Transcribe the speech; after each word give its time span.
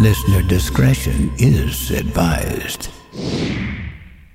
Listener 0.00 0.42
discretion 0.42 1.32
is 1.38 1.92
advised. 1.92 2.90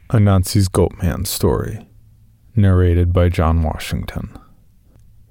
Anansi's 0.10 0.70
Goatman 0.70 1.28
story, 1.28 1.86
narrated 2.56 3.12
by 3.12 3.28
John 3.28 3.62
Washington. 3.62 4.40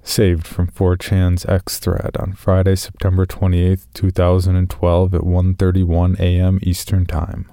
Saved 0.03 0.45
from 0.45 0.67
4chan's 0.67 1.47
X 1.47 1.79
thread 1.79 2.15
on 2.19 2.33
Friday, 2.33 2.75
September 2.75 3.25
28, 3.25 3.87
2012 3.95 5.13
at 5.15 5.21
1:31 5.21 6.19
a.m. 6.19 6.59
Eastern 6.61 7.07
Time. 7.07 7.51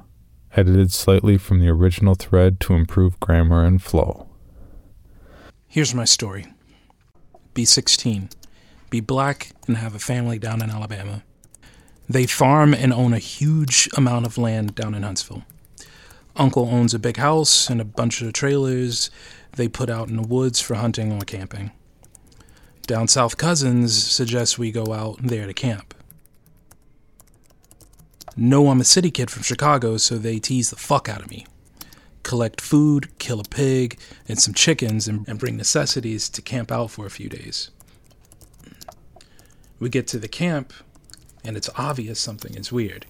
Edited 0.55 0.93
slightly 0.93 1.39
from 1.39 1.61
the 1.61 1.69
original 1.69 2.15
thread 2.15 2.61
to 2.61 2.75
improve 2.75 3.19
grammar 3.21 3.65
and 3.65 3.83
flow. 3.83 4.29
Here's 5.67 5.95
my 5.95 6.05
story. 6.05 6.47
Be 7.55 7.65
16. 7.65 8.29
Be 8.91 9.01
black 9.01 9.53
and 9.67 9.79
have 9.79 9.95
a 9.95 9.99
family 9.99 10.39
down 10.39 10.61
in 10.61 10.69
Alabama. 10.69 11.23
They 12.09 12.27
farm 12.27 12.73
and 12.73 12.93
own 12.93 13.13
a 13.13 13.19
huge 13.19 13.89
amount 13.97 14.27
of 14.27 14.39
land 14.39 14.75
down 14.75 14.95
in 14.95 15.03
Huntsville. 15.03 15.45
Uncle 16.37 16.69
owns 16.71 16.95
a 16.95 16.99
big 16.99 17.17
house 17.17 17.69
and 17.69 17.81
a 17.81 17.85
bunch 17.85 18.21
of 18.23 18.33
trailers 18.33 19.11
they 19.57 19.69
put 19.69 19.91
out 19.91 20.09
in 20.09 20.17
the 20.17 20.23
woods 20.23 20.61
for 20.61 20.75
hunting 20.75 21.13
or 21.13 21.21
camping. 21.25 21.73
Down 22.87 23.09
south, 23.09 23.37
cousins 23.37 24.01
suggest 24.01 24.59
we 24.59 24.71
go 24.71 24.93
out 24.93 25.19
there 25.21 25.47
to 25.47 25.55
camp. 25.55 25.95
Know 28.37 28.69
I'm 28.69 28.83
a 28.83 28.85
city 28.85 29.11
kid 29.11 29.31
from 29.31 29.43
Chicago, 29.43 29.97
so 29.97 30.19
they 30.19 30.39
tease 30.39 30.71
the 30.71 30.77
fuck 30.77 31.09
out 31.09 31.23
of 31.23 31.31
me. 31.31 31.47
Collect 32.23 32.61
food, 32.61 33.19
kill 33.19 33.41
a 33.41 33.45
pig 33.45 33.99
and 34.29 34.39
some 34.39 34.53
chickens, 34.53 35.09
and, 35.09 35.27
and 35.27 35.39
bring 35.39 35.57
necessities 35.57 36.29
to 36.29 36.43
camp 36.43 36.71
out 36.71 36.91
for 36.91 37.07
a 37.07 37.11
few 37.11 37.29
days. 37.29 37.71
We 39.81 39.89
get 39.89 40.07
to 40.09 40.19
the 40.19 40.29
camp, 40.29 40.73
and 41.47 41.57
it's 41.57 41.71
obvious 41.77 42.19
something 42.19 42.55
is 42.55 42.73
weird. 42.73 43.07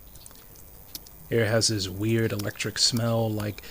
Air 1.31 1.47
has 1.47 1.69
this 1.69 1.89
weird 1.89 2.33
electric 2.33 2.79
smell 2.79 3.31
like 3.31 3.63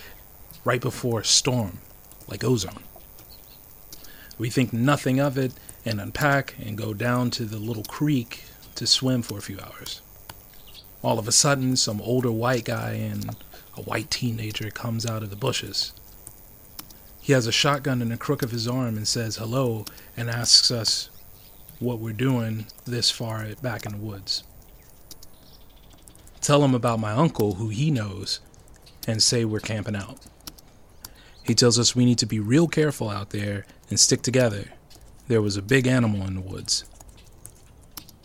right 0.66 0.82
before 0.82 1.22
a 1.22 1.26
storm, 1.26 1.80
like 2.28 2.44
ozone. 2.44 2.84
We 4.38 4.50
think 4.50 4.74
nothing 4.74 5.20
of 5.20 5.38
it 5.38 5.54
and 5.86 6.02
unpack 6.02 6.56
and 6.60 6.78
go 6.78 6.94
down 6.94 7.30
to 7.32 7.46
the 7.46 7.60
little 7.60 7.84
creek 7.84 8.44
to 8.76 8.86
swim 8.86 9.22
for 9.22 9.38
a 9.38 9.42
few 9.42 9.60
hours. 9.60 10.02
All 11.02 11.20
of 11.20 11.28
a 11.28 11.32
sudden, 11.32 11.78
some 11.78 12.02
older 12.02 12.32
white 12.32 12.66
guy 12.66 12.94
and 12.94 13.36
a 13.78 13.82
white 13.82 14.10
teenager 14.10 14.72
comes 14.72 15.06
out 15.06 15.24
of 15.24 15.30
the 15.30 15.36
bushes. 15.36 15.94
He 17.22 17.34
has 17.34 17.48
a 17.48 17.52
shotgun 17.52 18.02
in 18.02 18.10
the 18.10 18.18
crook 18.18 18.42
of 18.42 18.52
his 18.52 18.68
arm 18.68 18.98
and 18.98 19.08
says 19.08 19.38
hello 19.38 19.86
and 20.18 20.30
asks 20.30 20.72
us 20.72 21.10
what 21.80 22.00
we're 22.00 22.14
doing 22.14 22.66
this 22.86 23.12
far 23.12 23.48
back 23.62 23.86
in 23.86 23.94
the 23.94 23.98
woods. 23.98 24.44
Tell 26.46 26.64
him 26.64 26.76
about 26.76 27.00
my 27.00 27.12
uncle, 27.12 27.56
who 27.56 27.70
he 27.70 27.90
knows, 27.90 28.40
and 29.08 29.24
say 29.24 29.46
we're 29.46 29.60
camping 29.60 29.96
out. 29.96 30.20
He 31.42 31.56
tells 31.56 31.80
us 31.80 31.96
we 31.96 32.06
need 32.06 32.20
to 32.20 32.28
be 32.28 32.40
real 32.40 32.68
careful 32.68 33.10
out 33.10 33.32
there 33.32 33.66
and 33.90 34.00
stick 34.00 34.22
together. 34.22 34.66
There 35.28 35.42
was 35.42 35.58
a 35.58 35.64
big 35.64 35.88
animal 35.88 36.22
in 36.28 36.36
the 36.36 36.42
woods. 36.42 36.86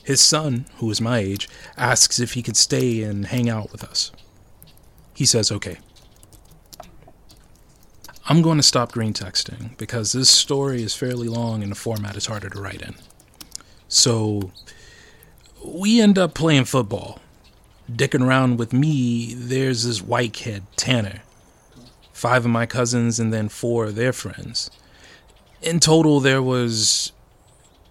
His 0.04 0.20
son, 0.20 0.66
who 0.76 0.90
is 0.90 1.00
my 1.00 1.20
age, 1.20 1.48
asks 1.78 2.20
if 2.20 2.34
he 2.34 2.42
could 2.42 2.58
stay 2.58 3.02
and 3.02 3.24
hang 3.24 3.48
out 3.48 3.72
with 3.72 3.82
us. 3.82 4.12
He 5.14 5.24
says 5.24 5.50
okay. 5.50 5.78
I'm 8.28 8.42
going 8.42 8.58
to 8.58 8.62
stop 8.62 8.92
green 8.92 9.14
texting 9.14 9.78
because 9.78 10.12
this 10.12 10.28
story 10.28 10.82
is 10.82 10.94
fairly 10.94 11.28
long 11.28 11.62
and 11.62 11.72
the 11.72 11.76
format 11.76 12.18
is 12.18 12.26
harder 12.26 12.50
to 12.50 12.60
write 12.60 12.82
in. 12.82 12.96
So 13.88 14.52
we 15.64 16.02
end 16.02 16.18
up 16.18 16.34
playing 16.34 16.66
football. 16.66 17.18
Dicking 17.90 18.26
around 18.26 18.58
with 18.58 18.72
me, 18.72 19.34
there's 19.34 19.84
this 19.84 20.02
white 20.02 20.32
kid, 20.32 20.64
Tanner. 20.76 21.22
Five 22.12 22.44
of 22.44 22.50
my 22.50 22.66
cousins 22.66 23.18
and 23.18 23.32
then 23.32 23.48
four 23.48 23.86
of 23.86 23.94
their 23.94 24.12
friends. 24.12 24.70
In 25.62 25.80
total, 25.80 26.20
there 26.20 26.42
was 26.42 27.12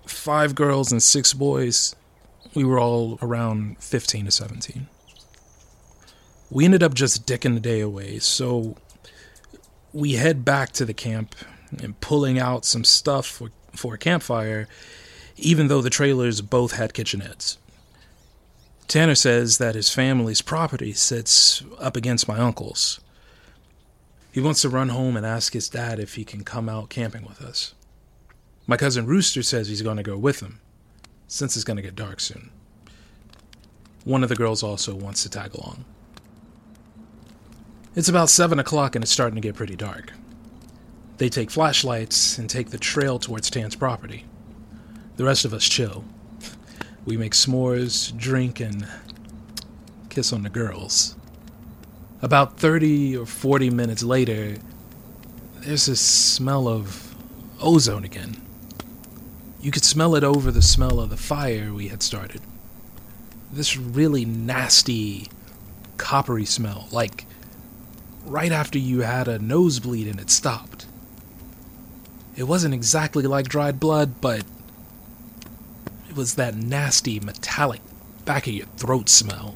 five 0.05 0.55
girls 0.55 0.91
and 0.91 1.01
six 1.01 1.33
boys. 1.33 1.95
We 2.53 2.63
were 2.63 2.79
all 2.79 3.19
around 3.21 3.77
15 3.79 4.25
to 4.25 4.31
17. 4.31 4.88
We 6.49 6.65
ended 6.65 6.81
up 6.81 6.95
just 6.95 7.27
dicking 7.27 7.53
the 7.53 7.59
day 7.59 7.79
away, 7.79 8.17
so 8.19 8.75
we 9.93 10.13
head 10.13 10.43
back 10.43 10.71
to 10.73 10.85
the 10.85 10.95
camp 10.95 11.35
and 11.81 11.99
pulling 12.01 12.39
out 12.39 12.65
some 12.65 12.83
stuff 12.83 13.27
for, 13.27 13.51
for 13.75 13.93
a 13.93 13.97
campfire, 13.99 14.67
even 15.38 15.67
though 15.67 15.81
the 15.81 15.91
trailers 15.91 16.41
both 16.41 16.71
had 16.71 16.93
kitchenettes. 16.93 17.57
Tanner 18.89 19.13
says 19.13 19.59
that 19.59 19.75
his 19.75 19.94
family's 19.94 20.41
property 20.41 20.94
sits 20.94 21.63
up 21.77 21.95
against 21.95 22.27
my 22.27 22.39
uncle's. 22.39 23.00
He 24.31 24.41
wants 24.41 24.63
to 24.63 24.69
run 24.69 24.89
home 24.89 25.16
and 25.16 25.23
ask 25.23 25.53
his 25.53 25.69
dad 25.69 26.00
if 26.00 26.16
he 26.16 26.25
can 26.25 26.44
come 26.44 26.67
out 26.67 26.89
camping 26.89 27.23
with 27.23 27.39
us. 27.39 27.75
My 28.66 28.77
cousin 28.77 29.05
Rooster 29.05 29.44
says 29.44 29.67
he's 29.67 29.83
going 29.83 29.97
to 29.97 30.03
go 30.03 30.17
with 30.17 30.39
him, 30.39 30.59
since 31.27 31.55
it's 31.55 31.63
going 31.63 31.77
to 31.77 31.83
get 31.83 31.95
dark 31.95 32.19
soon. 32.19 32.50
One 34.05 34.23
of 34.23 34.29
the 34.29 34.35
girls 34.35 34.63
also 34.63 34.95
wants 34.95 35.21
to 35.21 35.29
tag 35.29 35.53
along. 35.53 35.85
It's 37.95 38.09
about 38.09 38.31
7 38.31 38.57
o'clock 38.57 38.95
and 38.95 39.03
it's 39.03 39.11
starting 39.11 39.35
to 39.35 39.47
get 39.47 39.56
pretty 39.56 39.75
dark. 39.75 40.13
They 41.17 41.29
take 41.29 41.51
flashlights 41.51 42.39
and 42.39 42.50
take 42.50 42.71
the 42.71 42.79
trail 42.79 43.19
towards 43.19 43.51
Tan's 43.51 43.75
property. 43.75 44.25
The 45.17 45.25
rest 45.25 45.45
of 45.45 45.53
us 45.53 45.69
chill. 45.69 46.06
We 47.09 47.17
make 47.17 47.33
s'mores, 47.33 48.15
drink, 48.15 48.59
and 48.59 48.87
kiss 50.11 50.31
on 50.31 50.43
the 50.43 50.49
girls. 50.49 51.15
About 52.21 52.59
30 52.59 53.17
or 53.17 53.25
40 53.25 53.71
minutes 53.71 54.03
later, 54.03 54.57
there's 55.55 55.87
this 55.87 55.99
smell 55.99 56.67
of 56.67 57.15
ozone 57.59 58.03
again. 58.03 58.39
You 59.59 59.71
could 59.71 59.83
smell 59.83 60.13
it 60.13 60.23
over 60.23 60.51
the 60.51 60.61
smell 60.61 60.99
of 60.99 61.09
the 61.09 61.17
fire 61.17 61.73
we 61.73 61.87
had 61.87 62.03
started. 62.03 62.41
This 63.51 63.75
really 63.75 64.23
nasty, 64.23 65.29
coppery 65.97 66.45
smell, 66.45 66.89
like 66.91 67.25
right 68.23 68.51
after 68.51 68.77
you 68.77 69.01
had 69.01 69.27
a 69.27 69.39
nosebleed 69.39 70.07
and 70.07 70.19
it 70.19 70.29
stopped. 70.29 70.85
It 72.35 72.43
wasn't 72.43 72.75
exactly 72.75 73.23
like 73.23 73.47
dried 73.47 73.79
blood, 73.79 74.21
but 74.21 74.43
it 76.09 76.15
was 76.15 76.35
that 76.35 76.55
nasty, 76.55 77.19
metallic, 77.19 77.81
back 78.25 78.47
of 78.47 78.53
your 78.53 78.65
throat 78.77 79.09
smell. 79.09 79.55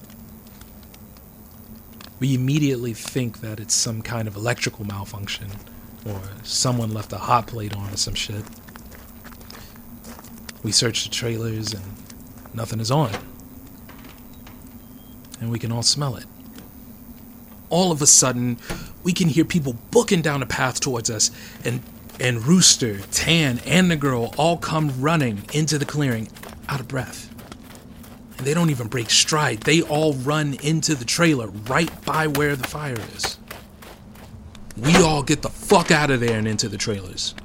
We 2.19 2.35
immediately 2.35 2.93
think 2.93 3.41
that 3.41 3.59
it's 3.59 3.73
some 3.73 4.03
kind 4.03 4.27
of 4.27 4.35
electrical 4.35 4.85
malfunction, 4.85 5.47
or 6.05 6.21
someone 6.43 6.93
left 6.93 7.11
a 7.11 7.17
hot 7.17 7.47
plate 7.47 7.75
on 7.75 7.91
or 7.91 7.97
some 7.97 8.13
shit. 8.13 8.43
We 10.61 10.71
search 10.71 11.03
the 11.03 11.09
trailers 11.09 11.73
and 11.73 11.83
nothing 12.53 12.79
is 12.79 12.91
on. 12.91 13.11
And 15.41 15.49
we 15.49 15.57
can 15.59 15.71
all 15.71 15.83
smell 15.83 16.15
it. 16.15 16.25
All 17.69 17.91
of 17.91 18.01
a 18.01 18.07
sudden, 18.07 18.59
we 19.03 19.11
can 19.11 19.27
hear 19.27 19.43
people 19.43 19.75
booking 19.89 20.21
down 20.21 20.41
the 20.41 20.45
path 20.45 20.79
towards 20.79 21.09
us, 21.09 21.31
and 21.65 21.81
and 22.19 22.45
Rooster, 22.45 22.99
Tan, 23.11 23.59
and 23.65 23.89
the 23.89 23.95
girl 23.95 24.35
all 24.37 24.57
come 24.57 25.01
running 25.01 25.43
into 25.51 25.79
the 25.79 25.85
clearing, 25.85 26.29
out 26.69 26.79
of 26.79 26.87
breath. 26.87 27.29
And 28.37 28.47
they 28.47 28.53
don't 28.53 28.69
even 28.69 28.87
break 28.87 29.09
stride. 29.09 29.61
They 29.61 29.81
all 29.81 30.13
run 30.13 30.55
into 30.63 30.95
the 30.95 31.05
trailer 31.05 31.47
right 31.47 31.91
by 32.05 32.27
where 32.27 32.55
the 32.55 32.67
fire 32.67 32.97
is. 33.15 33.37
We 34.77 34.95
all 34.95 35.21
get 35.21 35.41
the 35.41 35.49
fuck 35.49 35.91
out 35.91 36.09
of 36.09 36.19
there 36.19 36.37
and 36.37 36.47
into 36.47 36.67
the 36.67 36.77
trailers. 36.77 37.35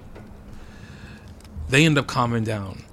They 1.69 1.85
end 1.85 1.99
up 1.99 2.07
calming 2.07 2.45
down. 2.45 2.85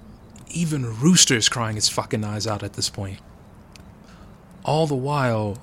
Even 0.49 0.99
Rooster's 0.99 1.49
crying 1.49 1.75
his 1.75 1.89
fucking 1.89 2.23
eyes 2.23 2.45
out 2.45 2.63
at 2.63 2.73
this 2.73 2.89
point. 2.89 3.19
All 4.63 4.87
the 4.87 4.95
while, 4.95 5.61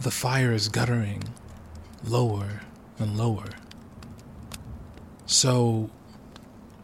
the 0.00 0.10
fire 0.10 0.52
is 0.52 0.68
guttering 0.68 1.24
lower 2.04 2.62
and 2.98 3.16
lower. 3.16 3.50
So, 5.26 5.90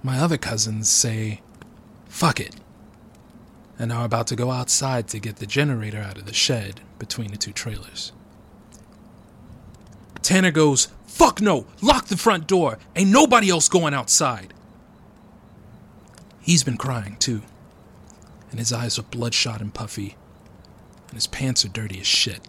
my 0.03 0.19
other 0.19 0.39
cousins 0.39 0.89
say, 0.89 1.41
fuck 2.09 2.41
it. 2.41 2.55
And 3.79 3.93
are 3.93 4.05
about 4.05 4.27
to 4.29 4.37
go 4.37 4.51
outside 4.51 5.09
to 5.09 5.19
get 5.19 5.37
the 5.37 5.47
generator 5.47 5.99
out 5.99 6.19
of 6.19 6.27
the 6.27 6.35
shed 6.35 6.81
between 6.99 7.31
the 7.31 7.37
two 7.37 7.53
trailers. 7.53 8.13
Tanner 10.23 10.51
goes, 10.51 10.89
Fuck 11.07 11.41
no! 11.41 11.67
Lock 11.81 12.07
the 12.07 12.17
front 12.17 12.47
door! 12.47 12.79
Ain't 12.97 13.11
nobody 13.11 13.51
else 13.51 13.69
going 13.69 13.95
outside! 13.95 14.53
He's 16.41 16.65
been 16.65 16.77
crying 16.77 17.17
too, 17.19 17.43
and 18.51 18.59
his 18.59 18.73
eyes 18.73 18.99
are 18.99 19.03
bloodshot 19.03 19.61
and 19.61 19.73
puffy, 19.73 20.17
and 21.09 21.15
his 21.15 21.27
pants 21.27 21.65
are 21.65 21.69
dirty 21.69 22.01
as 22.01 22.07
shit. 22.07 22.49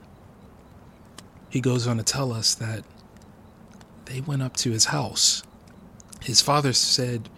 He 1.50 1.62
goes 1.62 1.88
on 1.88 1.98
to 1.98 2.04
tell 2.04 2.32
us 2.32 2.54
that 2.56 2.84
they 4.06 4.22
went 4.22 4.42
up 4.42 4.56
to 4.58 4.72
his 4.72 4.86
house. 4.86 5.44
His 6.22 6.42
father 6.42 6.74
said, 6.74 7.30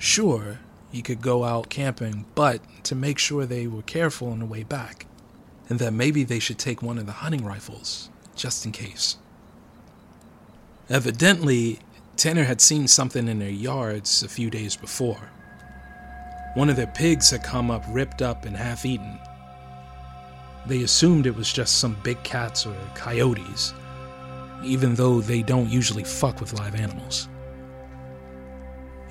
sure, 0.00 0.58
he 0.92 1.02
could 1.02 1.22
go 1.22 1.42
out 1.42 1.70
camping, 1.70 2.26
but 2.34 2.60
to 2.84 2.94
make 2.94 3.18
sure 3.18 3.46
they 3.46 3.66
were 3.66 3.82
careful 3.82 4.28
on 4.28 4.40
the 4.40 4.46
way 4.46 4.62
back, 4.62 5.06
and 5.68 5.78
that 5.78 5.92
maybe 5.92 6.22
they 6.22 6.38
should 6.38 6.58
take 6.58 6.82
one 6.82 6.98
of 6.98 7.06
the 7.06 7.12
hunting 7.12 7.44
rifles, 7.44 8.10
just 8.36 8.66
in 8.66 8.72
case. 8.72 9.16
Evidently, 10.90 11.78
Tanner 12.16 12.44
had 12.44 12.60
seen 12.60 12.86
something 12.86 13.26
in 13.26 13.38
their 13.38 13.48
yards 13.48 14.22
a 14.22 14.28
few 14.28 14.50
days 14.50 14.76
before. 14.76 15.30
One 16.54 16.68
of 16.68 16.76
their 16.76 16.86
pigs 16.86 17.30
had 17.30 17.42
come 17.42 17.70
up 17.70 17.82
ripped 17.88 18.20
up 18.20 18.44
and 18.44 18.54
half 18.54 18.84
eaten. 18.84 19.18
They 20.66 20.82
assumed 20.82 21.26
it 21.26 21.34
was 21.34 21.50
just 21.50 21.78
some 21.78 21.96
big 22.02 22.22
cats 22.22 22.66
or 22.66 22.76
coyotes, 22.94 23.72
even 24.62 24.94
though 24.94 25.22
they 25.22 25.42
don't 25.42 25.70
usually 25.70 26.04
fuck 26.04 26.40
with 26.40 26.52
live 26.52 26.74
animals. 26.74 27.28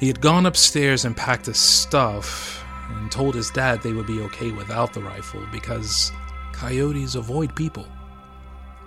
He 0.02 0.08
had 0.08 0.20
gone 0.20 0.48
upstairs 0.48 1.06
and 1.06 1.16
packed 1.16 1.46
his 1.46 1.60
stuff 1.60 2.66
and 2.90 3.12
told 3.12 3.36
his 3.36 3.52
dad 3.52 3.84
they 3.84 3.94
would 3.94 4.08
be 4.08 4.22
okay 4.22 4.50
without 4.50 4.94
the 4.94 5.00
rifle 5.00 5.46
because 5.52 6.12
coyotes 6.54 7.14
avoid 7.14 7.56
people. 7.56 7.86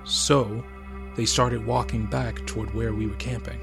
So, 0.02 0.64
they 1.14 1.24
started 1.24 1.64
walking 1.64 2.06
back 2.06 2.44
toward 2.46 2.74
where 2.74 2.92
we 2.92 3.06
were 3.06 3.14
camping. 3.14 3.60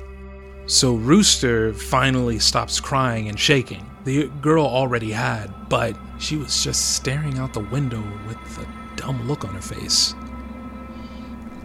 So, 0.65 0.95
Rooster 0.95 1.73
finally 1.73 2.39
stops 2.39 2.79
crying 2.79 3.27
and 3.27 3.37
shaking. 3.37 3.85
The 4.05 4.29
girl 4.39 4.65
already 4.65 5.11
had, 5.11 5.67
but 5.67 5.97
she 6.19 6.37
was 6.37 6.63
just 6.63 6.95
staring 6.95 7.37
out 7.37 7.51
the 7.51 7.59
window 7.59 8.01
with 8.27 8.37
a 8.59 8.95
dumb 8.95 9.27
look 9.27 9.43
on 9.43 9.55
her 9.55 9.61
face. 9.61 10.15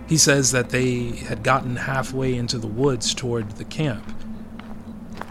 He 0.08 0.16
says 0.16 0.50
that 0.50 0.70
they 0.70 1.10
had 1.10 1.44
gotten 1.44 1.76
halfway 1.76 2.34
into 2.34 2.58
the 2.58 2.66
woods 2.66 3.14
toward 3.14 3.52
the 3.52 3.64
camp 3.64 4.15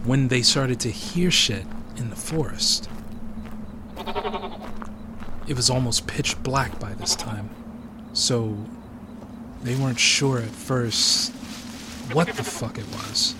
when 0.05 0.27
they 0.27 0.41
started 0.41 0.79
to 0.81 0.91
hear 0.91 1.31
shit 1.31 1.65
in 1.97 2.09
the 2.09 2.15
forest. 2.15 2.89
It 5.47 5.55
was 5.55 5.69
almost 5.69 6.07
pitch 6.07 6.41
black 6.43 6.79
by 6.79 6.93
this 6.93 7.15
time, 7.15 7.49
so 8.13 8.57
they 9.63 9.75
weren't 9.75 9.99
sure 9.99 10.39
at 10.39 10.49
first 10.49 11.31
what 12.13 12.27
the 12.27 12.43
fuck 12.43 12.77
it 12.77 12.85
was. 12.87 13.35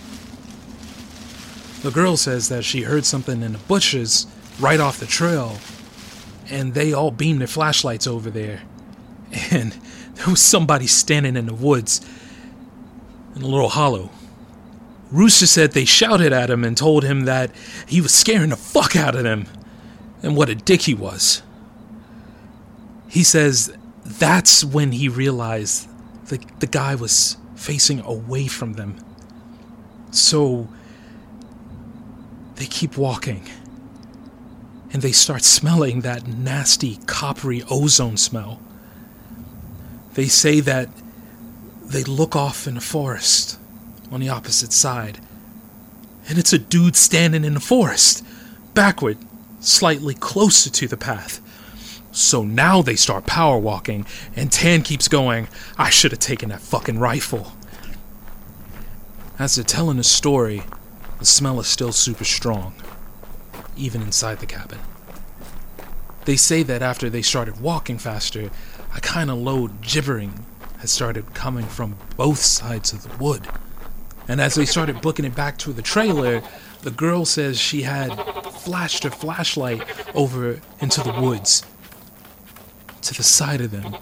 The 1.82 1.90
girl 1.90 2.16
says 2.16 2.48
that 2.48 2.64
she 2.64 2.82
heard 2.82 3.04
something 3.04 3.42
in 3.42 3.52
the 3.52 3.58
bushes 3.58 4.26
right 4.58 4.80
off 4.80 4.98
the 4.98 5.06
trail, 5.06 5.58
and 6.48 6.74
they 6.74 6.92
all 6.92 7.10
beamed 7.10 7.40
their 7.40 7.48
flashlights 7.48 8.06
over 8.06 8.30
there. 8.30 8.62
And 9.50 9.72
there 10.14 10.28
was 10.28 10.40
somebody 10.40 10.86
standing 10.86 11.36
in 11.36 11.46
the 11.46 11.54
woods 11.54 12.00
in 13.34 13.42
a 13.42 13.46
little 13.46 13.68
hollow. 13.68 14.10
Rooster 15.10 15.46
said 15.46 15.72
they 15.72 15.84
shouted 15.84 16.32
at 16.32 16.50
him 16.50 16.64
and 16.64 16.76
told 16.76 17.04
him 17.04 17.22
that 17.22 17.50
he 17.86 18.00
was 18.00 18.12
scaring 18.12 18.50
the 18.50 18.56
fuck 18.56 18.96
out 18.96 19.14
of 19.14 19.22
them 19.22 19.46
and 20.22 20.36
what 20.36 20.48
a 20.48 20.54
dick 20.54 20.82
he 20.82 20.94
was. 20.94 21.42
He 23.08 23.22
says 23.22 23.76
that's 24.04 24.64
when 24.64 24.92
he 24.92 25.08
realized 25.08 25.88
the, 26.26 26.44
the 26.58 26.66
guy 26.66 26.94
was 26.94 27.36
facing 27.54 28.00
away 28.00 28.48
from 28.48 28.74
them. 28.74 28.96
So 30.10 30.68
they 32.56 32.66
keep 32.66 32.96
walking 32.96 33.48
and 34.92 35.02
they 35.02 35.12
start 35.12 35.44
smelling 35.44 36.00
that 36.00 36.26
nasty 36.26 36.96
coppery 37.06 37.62
ozone 37.70 38.16
smell. 38.16 38.60
They 40.14 40.26
say 40.26 40.60
that 40.60 40.88
they 41.84 42.02
look 42.02 42.34
off 42.34 42.66
in 42.66 42.74
the 42.74 42.80
forest 42.80 43.58
on 44.10 44.20
the 44.20 44.28
opposite 44.28 44.72
side. 44.72 45.20
And 46.28 46.38
it's 46.38 46.52
a 46.52 46.58
dude 46.58 46.96
standing 46.96 47.44
in 47.44 47.54
the 47.54 47.60
forest, 47.60 48.24
backward, 48.74 49.18
slightly 49.60 50.14
closer 50.14 50.70
to 50.70 50.88
the 50.88 50.96
path. 50.96 51.40
So 52.12 52.42
now 52.42 52.82
they 52.82 52.96
start 52.96 53.26
power 53.26 53.58
walking, 53.58 54.06
and 54.34 54.50
Tan 54.50 54.82
keeps 54.82 55.06
going, 55.06 55.48
I 55.76 55.90
should 55.90 56.12
have 56.12 56.20
taken 56.20 56.48
that 56.48 56.60
fucking 56.60 56.98
rifle. 56.98 57.52
As 59.38 59.54
they're 59.54 59.64
telling 59.64 59.98
the 59.98 60.04
story, 60.04 60.62
the 61.18 61.26
smell 61.26 61.60
is 61.60 61.66
still 61.66 61.92
super 61.92 62.24
strong, 62.24 62.74
even 63.76 64.02
inside 64.02 64.38
the 64.38 64.46
cabin. 64.46 64.78
They 66.24 66.36
say 66.36 66.62
that 66.62 66.82
after 66.82 67.10
they 67.10 67.22
started 67.22 67.60
walking 67.60 67.98
faster, 67.98 68.50
a 68.94 69.00
kind 69.00 69.30
of 69.30 69.38
low 69.38 69.68
gibbering 69.82 70.44
had 70.78 70.88
started 70.88 71.34
coming 71.34 71.66
from 71.66 71.96
both 72.16 72.38
sides 72.38 72.92
of 72.92 73.02
the 73.02 73.16
wood. 73.22 73.46
And 74.28 74.40
as 74.40 74.54
they 74.54 74.64
started 74.64 75.00
booking 75.00 75.24
it 75.24 75.34
back 75.34 75.56
to 75.58 75.72
the 75.72 75.82
trailer, 75.82 76.42
the 76.82 76.90
girl 76.90 77.24
says 77.24 77.58
she 77.58 77.82
had 77.82 78.14
flashed 78.52 79.04
her 79.04 79.10
flashlight 79.10 79.82
over 80.14 80.60
into 80.80 81.02
the 81.02 81.12
woods 81.20 81.64
to 83.02 83.14
the 83.14 83.22
side 83.22 83.60
of 83.60 83.70
them. 83.70 83.96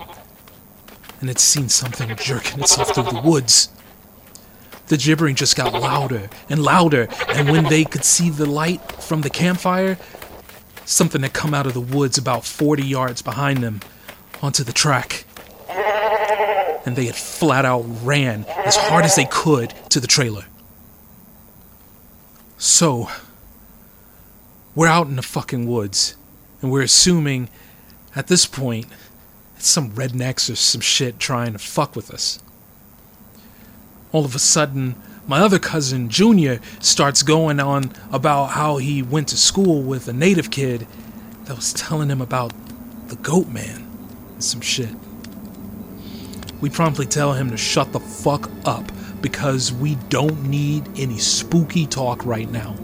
And 1.20 1.28
had 1.28 1.38
seen 1.38 1.68
something 1.68 2.14
jerking 2.16 2.60
itself 2.60 2.94
through 2.94 3.04
the 3.04 3.22
woods. 3.24 3.68
The 4.88 4.96
gibbering 4.98 5.36
just 5.36 5.56
got 5.56 5.72
louder 5.72 6.28
and 6.50 6.62
louder, 6.62 7.08
and 7.28 7.50
when 7.50 7.64
they 7.64 7.84
could 7.84 8.04
see 8.04 8.28
the 8.28 8.44
light 8.44 8.80
from 8.92 9.22
the 9.22 9.30
campfire, 9.30 9.96
something 10.84 11.22
had 11.22 11.32
come 11.32 11.54
out 11.54 11.66
of 11.66 11.72
the 11.72 11.80
woods 11.80 12.18
about 12.18 12.44
40 12.44 12.82
yards 12.82 13.22
behind 13.22 13.62
them 13.62 13.80
onto 14.42 14.62
the 14.62 14.72
track 14.72 15.24
and 16.84 16.96
they 16.96 17.06
had 17.06 17.16
flat 17.16 17.64
out 17.64 17.84
ran 18.02 18.44
as 18.64 18.76
hard 18.76 19.04
as 19.04 19.16
they 19.16 19.24
could 19.24 19.74
to 19.90 20.00
the 20.00 20.06
trailer. 20.06 20.44
So, 22.58 23.08
we're 24.74 24.88
out 24.88 25.06
in 25.06 25.16
the 25.16 25.22
fucking 25.22 25.66
woods, 25.66 26.16
and 26.60 26.70
we're 26.70 26.82
assuming 26.82 27.48
at 28.16 28.26
this 28.26 28.46
point 28.46 28.86
it's 29.56 29.68
some 29.68 29.92
rednecks 29.92 30.50
or 30.50 30.56
some 30.56 30.80
shit 30.80 31.18
trying 31.18 31.52
to 31.52 31.58
fuck 31.58 31.96
with 31.96 32.10
us. 32.10 32.40
All 34.12 34.24
of 34.24 34.34
a 34.34 34.38
sudden, 34.38 34.94
my 35.26 35.40
other 35.40 35.58
cousin, 35.58 36.10
Junior, 36.10 36.60
starts 36.80 37.22
going 37.22 37.58
on 37.58 37.92
about 38.12 38.50
how 38.50 38.76
he 38.76 39.02
went 39.02 39.28
to 39.28 39.36
school 39.36 39.82
with 39.82 40.06
a 40.06 40.12
native 40.12 40.50
kid 40.50 40.86
that 41.44 41.56
was 41.56 41.72
telling 41.72 42.10
him 42.10 42.20
about 42.20 42.52
the 43.08 43.16
goat 43.16 43.48
man 43.48 43.86
and 44.34 44.44
some 44.44 44.60
shit 44.60 44.94
we 46.64 46.70
promptly 46.70 47.04
tell 47.04 47.34
him 47.34 47.50
to 47.50 47.58
shut 47.58 47.92
the 47.92 48.00
fuck 48.00 48.50
up 48.64 48.90
because 49.20 49.70
we 49.70 49.96
don't 50.08 50.44
need 50.44 50.82
any 50.96 51.18
spooky 51.18 51.86
talk 51.86 52.24
right 52.24 52.50
now. 52.50 52.74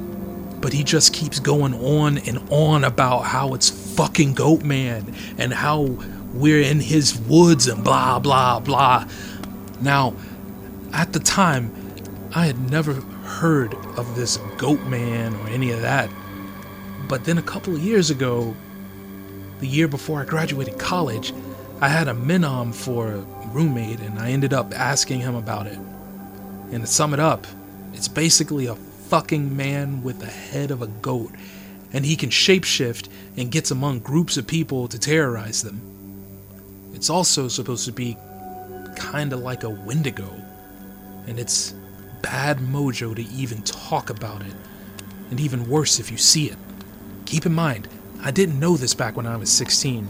But 0.61 0.75
he 0.75 0.85
just 0.85 1.15
keeps 1.15 1.41
going 1.41 1.73
on 1.73 2.19
and 2.19 2.47
on 2.51 2.85
about 2.85 3.21
how 3.21 3.55
it's 3.55 3.71
fucking 3.97 4.35
Goat 4.35 4.65
Man 4.65 5.17
and 5.39 5.55
how 5.55 5.97
we're 6.35 6.61
in 6.61 6.79
his 6.79 7.19
woods 7.21 7.69
and 7.69 7.83
blah, 7.83 8.19
blah, 8.19 8.61
blah. 8.61 9.09
Now, 9.81 10.15
at 10.93 11.15
the 11.15 11.21
time, 11.21 11.75
I 12.35 12.45
had 12.45 12.71
never 12.71 12.93
heard 12.93 13.73
of 13.97 14.15
this 14.15 14.37
Goat 14.59 14.83
Man 14.83 15.33
or 15.37 15.49
any 15.49 15.71
of 15.71 15.81
that. 15.81 16.11
But 17.09 17.25
then 17.25 17.39
a 17.39 17.43
couple 17.43 17.75
of 17.75 17.81
years 17.81 18.11
ago, 18.11 18.55
the 19.61 19.67
year 19.67 19.89
before 19.89 20.21
I 20.21 20.27
graduated 20.27 20.79
college, 20.79 21.33
I 21.81 21.89
had 21.89 22.09
a 22.09 22.13
Minom 22.13 22.75
for 22.75 23.25
roommate 23.53 24.01
and 24.01 24.19
I 24.19 24.31
ended 24.31 24.53
up 24.53 24.73
asking 24.75 25.21
him 25.21 25.35
about 25.35 25.67
it. 25.67 25.79
And 26.73 26.83
to 26.83 26.87
sum 26.87 27.15
it 27.15 27.21
up, 27.21 27.47
it's 27.93 28.09
basically 28.09 28.67
a 28.67 28.75
fucking 28.75 29.57
man 29.57 30.03
with 30.03 30.21
the 30.21 30.27
head 30.27 30.71
of 30.71 30.83
a 30.83 30.87
goat, 30.87 31.33
and 31.93 32.07
he 32.07 32.15
can 32.15 32.31
shapeshift 32.31 33.09
and 33.37 33.51
gets 33.51 33.71
among 33.71 33.99
groups 33.99 34.37
of 34.37 34.47
people 34.47 34.87
to 34.89 34.99
terrorize 34.99 35.63
them. 35.63 35.81
It's 36.95 37.11
also 37.11 37.49
supposed 37.49 37.87
to 37.87 37.93
be 37.93 38.17
kinda 38.97 39.37
like 39.37 39.65
a 39.65 39.71
Wendigo, 39.71 40.31
and 41.27 41.39
it's 41.39 41.75
bad 42.23 42.59
mojo 42.59 43.17
to 43.17 43.23
even 43.33 43.63
talk 43.63 44.11
about 44.11 44.43
it, 44.43 44.55
and 45.31 45.41
even 45.41 45.69
worse 45.69 45.99
if 45.99 46.11
you 46.11 46.17
see 46.17 46.51
it. 46.51 46.59
Keep 47.25 47.47
in 47.47 47.55
mind, 47.55 47.89
I 48.23 48.31
didn't 48.31 48.61
know 48.61 48.77
this 48.77 48.95
back 48.95 49.17
when 49.17 49.27
I 49.27 49.37
was 49.37 49.51
16. 49.51 50.09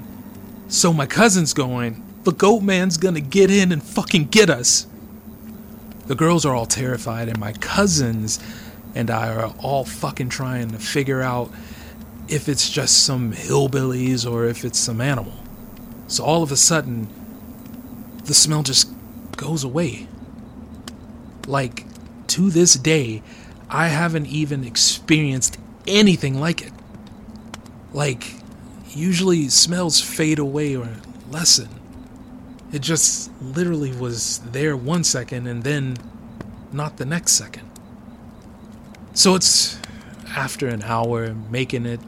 So 0.69 0.93
my 0.93 1.07
cousin's 1.07 1.55
going, 1.55 2.03
the 2.25 2.33
goat 2.33 2.61
man's 2.61 2.97
gonna 2.97 3.21
get 3.21 3.51
in 3.51 3.73
and 3.73 3.83
fucking 3.83 4.27
get 4.27 4.51
us. 4.51 4.87
The 6.07 6.15
girls 6.15 6.45
are 6.45 6.55
all 6.55 6.67
terrified, 6.67 7.29
and 7.29 7.39
my 7.39 7.53
cousins 7.53 8.41
and 8.95 9.11
I 9.11 9.33
are 9.33 9.55
all 9.59 9.85
fucking 9.85 10.29
trying 10.29 10.71
to 10.73 10.79
figure 10.79 11.23
out 11.23 11.51
if 12.29 12.49
it's 12.49 12.69
just 12.69 13.05
some 13.05 13.33
hillbillies 13.33 14.31
or 14.31 14.45
if 14.45 14.65
it's 14.65 14.79
some 14.79 15.01
animal. 15.01 15.35
So 16.09 16.25
all 16.25 16.43
of 16.43 16.53
a 16.53 16.57
sudden, 16.57 17.09
the 18.25 18.35
smell 18.35 18.63
just 18.63 18.93
goes 19.37 19.65
away. 19.65 20.07
Like, 21.47 21.87
to 22.29 22.51
this 22.51 22.75
day, 22.75 23.23
I 23.69 23.89
haven't 23.89 24.27
even 24.27 24.65
experienced 24.65 25.59
anything 25.87 26.39
like 26.39 26.63
it. 26.63 26.73
Like, 27.93 28.35
usually 28.89 29.49
smells 29.49 30.01
fade 30.01 30.39
away 30.39 30.77
or 30.77 30.89
lessen. 31.31 31.80
It 32.73 32.83
just 32.83 33.31
literally 33.43 33.93
was 33.93 34.39
there 34.39 34.77
one 34.77 35.05
second 35.05 35.47
and 35.47 35.63
then 35.63 35.97
not 36.73 36.99
the 36.99 37.05
next 37.05 37.33
second. 37.33 37.69
So 39.13 39.35
it's 39.35 39.79
after 40.37 40.69
an 40.69 40.83
hour, 40.83 41.35
making 41.51 41.85
it 41.87 42.01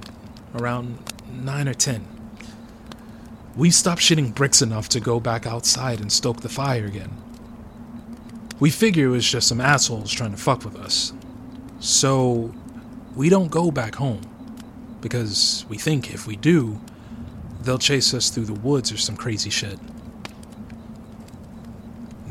around 0.54 0.98
9 1.32 1.68
or 1.68 1.74
10. 1.74 2.06
We 3.56 3.70
stopped 3.70 4.00
shitting 4.00 4.34
bricks 4.34 4.62
enough 4.62 4.88
to 4.90 5.00
go 5.00 5.20
back 5.20 5.46
outside 5.46 6.00
and 6.00 6.10
stoke 6.10 6.40
the 6.40 6.48
fire 6.48 6.86
again. 6.86 7.10
We 8.60 8.70
figure 8.70 9.06
it 9.06 9.10
was 9.10 9.28
just 9.28 9.48
some 9.48 9.60
assholes 9.60 10.12
trying 10.12 10.30
to 10.30 10.36
fuck 10.36 10.64
with 10.64 10.76
us. 10.76 11.12
So 11.80 12.54
we 13.16 13.28
don't 13.28 13.50
go 13.50 13.70
back 13.70 13.96
home 13.96 14.22
because 15.00 15.66
we 15.68 15.76
think 15.76 16.14
if 16.14 16.26
we 16.26 16.36
do, 16.36 16.80
they'll 17.62 17.78
chase 17.78 18.14
us 18.14 18.30
through 18.30 18.44
the 18.44 18.54
woods 18.54 18.92
or 18.92 18.96
some 18.96 19.16
crazy 19.16 19.50
shit. 19.50 19.78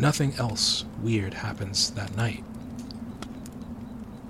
Nothing 0.01 0.34
else 0.39 0.84
weird 1.03 1.36
happens 1.36 1.91
that 1.91 2.17
night. 2.17 2.43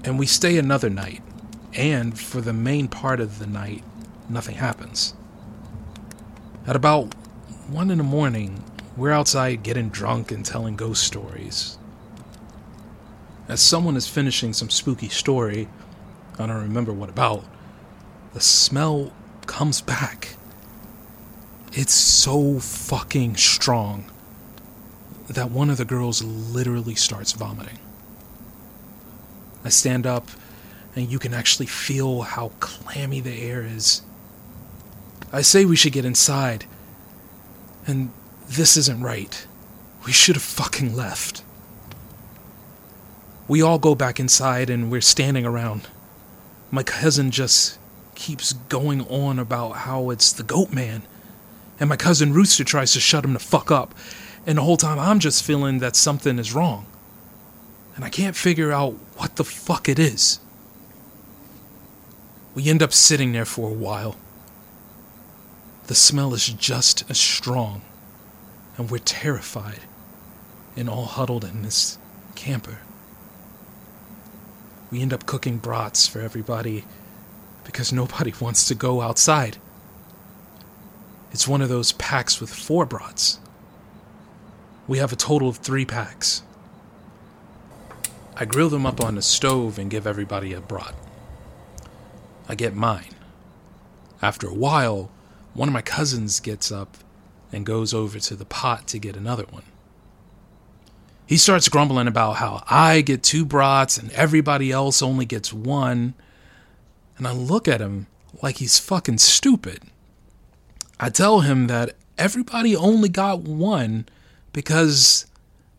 And 0.03 0.19
we 0.19 0.25
stay 0.25 0.57
another 0.57 0.89
night, 0.89 1.23
and 1.73 2.19
for 2.19 2.41
the 2.41 2.51
main 2.51 2.89
part 2.89 3.21
of 3.21 3.39
the 3.39 3.47
night, 3.47 3.81
nothing 4.27 4.55
happens. 4.55 5.13
At 6.67 6.75
about 6.75 7.15
1 7.69 7.89
in 7.89 7.99
the 7.99 8.03
morning, 8.03 8.65
we're 8.97 9.13
outside 9.13 9.63
getting 9.63 9.87
drunk 9.87 10.29
and 10.29 10.45
telling 10.45 10.75
ghost 10.75 11.05
stories. 11.05 11.77
As 13.47 13.61
someone 13.61 13.95
is 13.95 14.09
finishing 14.09 14.51
some 14.51 14.69
spooky 14.69 15.07
story, 15.07 15.69
I 16.37 16.47
don't 16.47 16.63
remember 16.63 16.91
what 16.91 17.09
about, 17.09 17.45
the 18.33 18.41
smell 18.41 19.13
comes 19.45 19.79
back. 19.79 20.35
It's 21.71 21.93
so 21.93 22.59
fucking 22.59 23.37
strong 23.37 24.10
that 25.35 25.51
one 25.51 25.69
of 25.69 25.77
the 25.77 25.85
girls 25.85 26.23
literally 26.23 26.95
starts 26.95 27.31
vomiting. 27.31 27.79
I 29.63 29.69
stand 29.69 30.07
up, 30.07 30.29
and 30.95 31.11
you 31.11 31.19
can 31.19 31.33
actually 31.33 31.67
feel 31.67 32.21
how 32.21 32.51
clammy 32.59 33.19
the 33.19 33.41
air 33.41 33.63
is. 33.63 34.01
I 35.31 35.41
say 35.41 35.65
we 35.65 35.75
should 35.75 35.93
get 35.93 36.05
inside, 36.05 36.65
and 37.87 38.11
this 38.47 38.75
isn't 38.77 39.01
right. 39.01 39.45
We 40.05 40.11
should 40.11 40.35
have 40.35 40.43
fucking 40.43 40.95
left. 40.95 41.43
We 43.47 43.61
all 43.61 43.79
go 43.79 43.95
back 43.95 44.19
inside, 44.19 44.69
and 44.69 44.91
we're 44.91 45.01
standing 45.01 45.45
around. 45.45 45.87
My 46.71 46.83
cousin 46.83 47.31
just 47.31 47.77
keeps 48.15 48.53
going 48.53 49.01
on 49.07 49.39
about 49.39 49.71
how 49.71 50.09
it's 50.09 50.31
the 50.31 50.43
goat 50.43 50.71
man 50.71 51.03
and 51.81 51.89
my 51.89 51.97
cousin 51.97 52.31
Rooster 52.31 52.63
tries 52.63 52.93
to 52.93 52.99
shut 52.99 53.25
him 53.25 53.33
the 53.33 53.39
fuck 53.39 53.71
up. 53.71 53.95
And 54.45 54.57
the 54.57 54.63
whole 54.63 54.77
time 54.77 54.99
I'm 54.99 55.19
just 55.19 55.43
feeling 55.43 55.79
that 55.79 55.95
something 55.95 56.39
is 56.39 56.53
wrong. 56.53 56.85
And 57.95 58.03
I 58.03 58.09
can't 58.09 58.35
figure 58.35 58.71
out 58.71 58.93
what 59.17 59.35
the 59.35 59.43
fuck 59.43 59.87
it 59.87 59.99
is. 59.99 60.39
We 62.55 62.67
end 62.67 62.81
up 62.83 62.93
sitting 62.93 63.31
there 63.31 63.45
for 63.45 63.69
a 63.69 63.73
while. 63.73 64.17
The 65.87 65.95
smell 65.95 66.33
is 66.33 66.47
just 66.47 67.09
as 67.09 67.19
strong, 67.19 67.81
and 68.77 68.89
we're 68.89 68.99
terrified 68.99 69.81
and 70.75 70.89
all 70.89 71.05
huddled 71.05 71.43
in 71.43 71.63
this 71.63 71.97
camper. 72.35 72.79
We 74.89 75.01
end 75.01 75.13
up 75.13 75.25
cooking 75.25 75.57
brats 75.57 76.07
for 76.07 76.19
everybody 76.19 76.85
because 77.63 77.93
nobody 77.93 78.33
wants 78.41 78.67
to 78.67 78.75
go 78.75 79.01
outside. 79.01 79.57
It's 81.31 81.47
one 81.47 81.61
of 81.61 81.69
those 81.69 81.93
packs 81.93 82.41
with 82.41 82.53
four 82.53 82.85
brats. 82.85 83.39
We 84.87 84.97
have 84.97 85.13
a 85.13 85.15
total 85.17 85.49
of 85.49 85.57
three 85.57 85.85
packs. 85.85 86.43
I 88.35 88.45
grill 88.45 88.69
them 88.69 88.85
up 88.85 89.01
on 89.01 89.15
the 89.15 89.21
stove 89.21 89.77
and 89.77 89.91
give 89.91 90.07
everybody 90.07 90.53
a 90.53 90.61
brat. 90.61 90.95
I 92.49 92.55
get 92.55 92.73
mine. 92.73 93.13
After 94.21 94.47
a 94.47 94.53
while, 94.53 95.11
one 95.53 95.67
of 95.67 95.73
my 95.73 95.81
cousins 95.81 96.39
gets 96.39 96.71
up 96.71 96.97
and 97.51 97.65
goes 97.65 97.93
over 97.93 98.19
to 98.19 98.35
the 98.35 98.45
pot 98.45 98.87
to 98.87 98.99
get 98.99 99.15
another 99.15 99.45
one. 99.49 99.63
He 101.25 101.37
starts 101.37 101.69
grumbling 101.69 102.07
about 102.07 102.37
how 102.37 102.63
I 102.69 103.01
get 103.01 103.23
two 103.23 103.45
brats 103.45 103.97
and 103.97 104.11
everybody 104.11 104.71
else 104.71 105.01
only 105.01 105.25
gets 105.25 105.53
one. 105.53 106.13
And 107.17 107.27
I 107.27 107.31
look 107.31 107.67
at 107.67 107.79
him 107.79 108.07
like 108.41 108.57
he's 108.57 108.79
fucking 108.79 109.19
stupid. 109.19 109.83
I 110.99 111.09
tell 111.09 111.41
him 111.41 111.67
that 111.67 111.95
everybody 112.17 112.75
only 112.75 113.09
got 113.09 113.41
one 113.41 114.07
because 114.53 115.25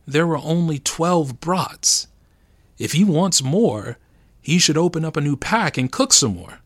there 0.06 0.26
were 0.26 0.38
only 0.38 0.78
12 0.78 1.40
brats. 1.40 2.08
If 2.78 2.92
he 2.92 3.04
wants 3.04 3.42
more, 3.42 3.98
he 4.40 4.58
should 4.58 4.76
open 4.76 5.04
up 5.04 5.16
a 5.16 5.20
new 5.20 5.36
pack 5.36 5.78
and 5.78 5.92
cook 5.92 6.12
some 6.12 6.34
more. 6.34 6.58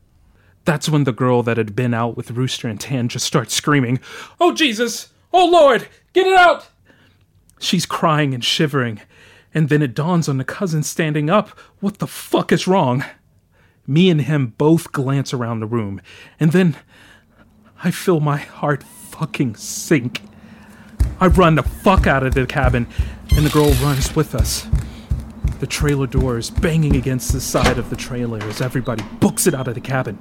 That's 0.64 0.88
when 0.88 1.04
the 1.04 1.12
girl 1.12 1.42
that 1.44 1.58
had 1.58 1.76
been 1.76 1.94
out 1.94 2.16
with 2.16 2.32
Rooster 2.32 2.66
and 2.68 2.80
Tan 2.80 3.08
just 3.08 3.26
starts 3.26 3.54
screaming, 3.54 4.00
Oh 4.40 4.52
Jesus! 4.52 5.12
Oh 5.32 5.46
Lord! 5.46 5.88
Get 6.12 6.26
it 6.26 6.36
out! 6.36 6.68
She's 7.60 7.86
crying 7.86 8.34
and 8.34 8.44
shivering, 8.44 9.00
and 9.54 9.68
then 9.68 9.82
it 9.82 9.94
dawns 9.94 10.28
on 10.28 10.38
the 10.38 10.44
cousin 10.44 10.82
standing 10.82 11.30
up. 11.30 11.50
What 11.80 11.98
the 11.98 12.06
fuck 12.06 12.52
is 12.52 12.66
wrong? 12.66 13.04
Me 13.86 14.10
and 14.10 14.22
him 14.22 14.54
both 14.58 14.90
glance 14.90 15.32
around 15.32 15.60
the 15.60 15.66
room, 15.66 16.00
and 16.40 16.52
then 16.52 16.76
I 17.84 17.90
feel 17.90 18.20
my 18.20 18.38
heart 18.38 18.82
fucking 18.82 19.54
sink. 19.54 20.20
I 21.18 21.28
run 21.28 21.54
the 21.54 21.62
fuck 21.62 22.06
out 22.06 22.22
of 22.22 22.34
the 22.34 22.46
cabin, 22.46 22.86
and 23.34 23.46
the 23.46 23.50
girl 23.50 23.72
runs 23.82 24.14
with 24.14 24.34
us. 24.34 24.66
The 25.60 25.66
trailer 25.66 26.06
door 26.06 26.36
is 26.36 26.50
banging 26.50 26.96
against 26.96 27.32
the 27.32 27.40
side 27.40 27.78
of 27.78 27.88
the 27.88 27.96
trailer 27.96 28.42
as 28.42 28.60
everybody 28.60 29.02
books 29.18 29.46
it 29.46 29.54
out 29.54 29.68
of 29.68 29.74
the 29.74 29.80
cabin. 29.80 30.16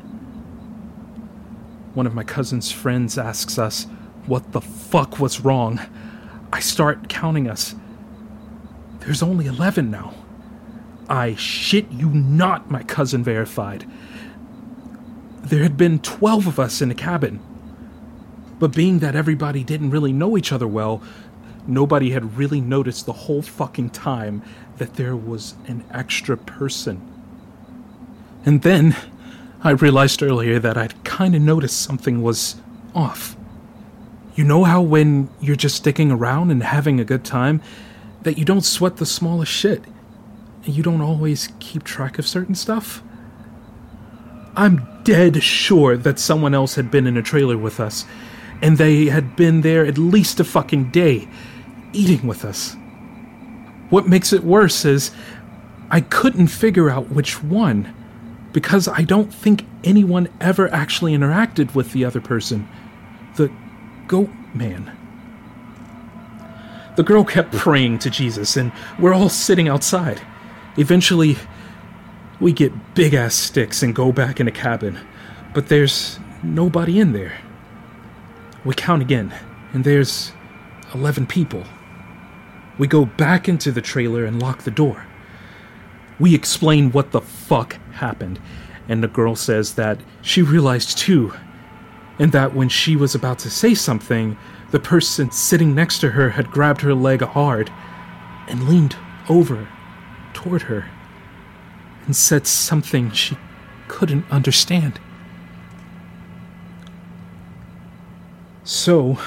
One 1.93 2.07
of 2.07 2.13
my 2.13 2.23
cousin's 2.23 2.71
friends 2.71 3.17
asks 3.17 3.59
us 3.59 3.87
what 4.25 4.53
the 4.53 4.61
fuck 4.61 5.19
was 5.19 5.41
wrong. 5.41 5.81
I 6.53 6.61
start 6.61 7.09
counting 7.09 7.49
us. 7.49 7.75
There's 8.99 9.21
only 9.21 9.45
11 9.45 9.91
now. 9.91 10.13
I 11.09 11.35
shit 11.35 11.91
you 11.91 12.09
not, 12.09 12.71
my 12.71 12.83
cousin 12.83 13.23
verified. 13.23 13.85
There 15.43 15.63
had 15.63 15.77
been 15.77 15.99
12 15.99 16.47
of 16.47 16.59
us 16.59 16.81
in 16.81 16.89
the 16.89 16.95
cabin. 16.95 17.39
But 18.59 18.73
being 18.73 18.99
that 18.99 19.15
everybody 19.15 19.63
didn't 19.63 19.91
really 19.91 20.13
know 20.13 20.37
each 20.37 20.51
other 20.51 20.67
well, 20.67 21.01
nobody 21.67 22.11
had 22.11 22.37
really 22.37 22.61
noticed 22.61 23.05
the 23.05 23.13
whole 23.13 23.41
fucking 23.41 23.89
time 23.89 24.41
that 24.77 24.95
there 24.95 25.15
was 25.15 25.55
an 25.67 25.83
extra 25.91 26.37
person. 26.37 27.01
And 28.45 28.61
then 28.61 28.95
I 29.63 29.71
realized 29.71 30.21
earlier 30.21 30.59
that 30.59 30.77
I'd 30.77 31.03
kind 31.03 31.35
of 31.35 31.41
noticed 31.41 31.81
something 31.81 32.21
was 32.21 32.55
off. 32.93 33.35
You 34.35 34.43
know 34.43 34.63
how 34.63 34.81
when 34.81 35.29
you're 35.41 35.55
just 35.55 35.77
sticking 35.77 36.11
around 36.11 36.51
and 36.51 36.61
having 36.61 36.99
a 36.99 37.05
good 37.05 37.23
time, 37.23 37.61
that 38.23 38.37
you 38.37 38.45
don't 38.45 38.65
sweat 38.65 38.97
the 38.97 39.05
smallest 39.05 39.51
shit, 39.51 39.83
and 40.65 40.75
you 40.75 40.83
don't 40.83 41.01
always 41.01 41.49
keep 41.59 41.83
track 41.83 42.19
of 42.19 42.27
certain 42.27 42.55
stuff? 42.55 43.01
I'm 44.55 44.87
dead 45.03 45.41
sure 45.41 45.97
that 45.97 46.19
someone 46.19 46.53
else 46.53 46.75
had 46.75 46.91
been 46.91 47.07
in 47.07 47.17
a 47.17 47.21
trailer 47.21 47.57
with 47.57 47.79
us, 47.79 48.05
and 48.61 48.77
they 48.77 49.05
had 49.05 49.35
been 49.35 49.61
there 49.61 49.85
at 49.85 49.97
least 49.97 50.39
a 50.39 50.43
fucking 50.43 50.91
day, 50.91 51.27
eating 51.93 52.27
with 52.27 52.45
us. 52.45 52.75
What 53.89 54.07
makes 54.07 54.33
it 54.33 54.43
worse 54.43 54.85
is 54.85 55.11
I 55.91 56.01
couldn't 56.01 56.47
figure 56.47 56.89
out 56.89 57.11
which 57.11 57.43
one, 57.43 57.93
because 58.51 58.87
I 58.87 59.03
don't 59.03 59.33
think 59.33 59.65
anyone 59.83 60.29
ever 60.39 60.73
actually 60.73 61.13
interacted 61.13 61.75
with 61.75 61.91
the 61.91 62.05
other 62.05 62.21
person. 62.21 62.67
The 63.35 63.51
goat 64.07 64.29
man. 64.53 64.97
The 66.95 67.03
girl 67.03 67.25
kept 67.25 67.51
praying 67.53 67.99
to 67.99 68.09
Jesus, 68.09 68.55
and 68.55 68.71
we're 68.97 69.13
all 69.13 69.29
sitting 69.29 69.67
outside. 69.67 70.21
Eventually, 70.77 71.37
we 72.39 72.53
get 72.53 72.95
big 72.95 73.13
ass 73.13 73.35
sticks 73.35 73.83
and 73.83 73.93
go 73.93 74.11
back 74.11 74.39
in 74.39 74.45
the 74.45 74.51
cabin, 74.51 74.99
but 75.53 75.67
there's 75.67 76.19
nobody 76.41 76.99
in 76.99 77.11
there. 77.11 77.37
We 78.65 78.73
count 78.73 79.03
again, 79.03 79.31
and 79.73 79.83
there's 79.83 80.31
11 80.93 81.27
people. 81.27 81.63
We 82.79 82.87
go 82.87 83.05
back 83.05 83.47
into 83.47 83.71
the 83.71 83.81
trailer 83.81 84.25
and 84.25 84.41
lock 84.41 84.63
the 84.63 84.71
door. 84.71 85.05
We 86.19 86.33
explain 86.33 86.91
what 86.91 87.11
the 87.11 87.21
fuck 87.21 87.73
happened, 87.91 88.39
and 88.89 89.03
the 89.03 89.07
girl 89.07 89.35
says 89.35 89.75
that 89.75 89.99
she 90.23 90.41
realized 90.41 90.97
too, 90.97 91.33
and 92.17 92.31
that 92.31 92.55
when 92.55 92.69
she 92.69 92.95
was 92.95 93.13
about 93.13 93.37
to 93.39 93.51
say 93.51 93.75
something, 93.75 94.35
the 94.71 94.79
person 94.79 95.29
sitting 95.29 95.75
next 95.75 95.99
to 95.99 96.11
her 96.11 96.31
had 96.31 96.49
grabbed 96.49 96.81
her 96.81 96.95
leg 96.95 97.21
hard 97.21 97.71
and 98.47 98.67
leaned 98.67 98.95
over 99.29 99.67
toward 100.33 100.63
her 100.63 100.89
and 102.05 102.15
said 102.15 102.47
something 102.47 103.11
she 103.11 103.37
couldn't 103.87 104.25
understand. 104.31 104.99
So, 108.67 109.19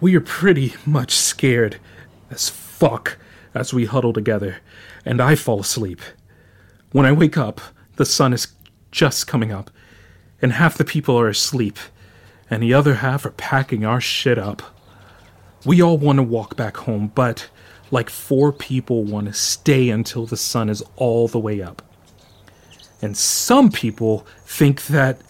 we 0.00 0.16
are 0.16 0.20
pretty 0.20 0.74
much 0.84 1.12
scared 1.12 1.78
as 2.28 2.48
fuck 2.48 3.16
as 3.54 3.72
we 3.72 3.84
huddle 3.84 4.12
together, 4.12 4.56
and 5.04 5.20
I 5.20 5.36
fall 5.36 5.60
asleep. 5.60 6.00
When 6.90 7.06
I 7.06 7.12
wake 7.12 7.36
up, 7.36 7.60
the 7.94 8.04
sun 8.04 8.32
is 8.32 8.48
just 8.90 9.28
coming 9.28 9.52
up, 9.52 9.70
and 10.42 10.54
half 10.54 10.76
the 10.76 10.84
people 10.84 11.16
are 11.16 11.28
asleep, 11.28 11.78
and 12.50 12.60
the 12.60 12.74
other 12.74 12.96
half 12.96 13.24
are 13.24 13.30
packing 13.30 13.84
our 13.84 14.00
shit 14.00 14.36
up. 14.36 14.62
We 15.64 15.80
all 15.80 15.96
want 15.96 16.16
to 16.16 16.24
walk 16.24 16.56
back 16.56 16.76
home, 16.76 17.12
but 17.14 17.48
like 17.92 18.10
four 18.10 18.52
people 18.52 19.04
want 19.04 19.28
to 19.28 19.32
stay 19.32 19.90
until 19.90 20.26
the 20.26 20.36
sun 20.36 20.70
is 20.70 20.82
all 20.96 21.28
the 21.28 21.38
way 21.38 21.62
up. 21.62 21.82
And 23.00 23.16
some 23.16 23.70
people 23.70 24.26
think 24.44 24.86
that 24.86 25.22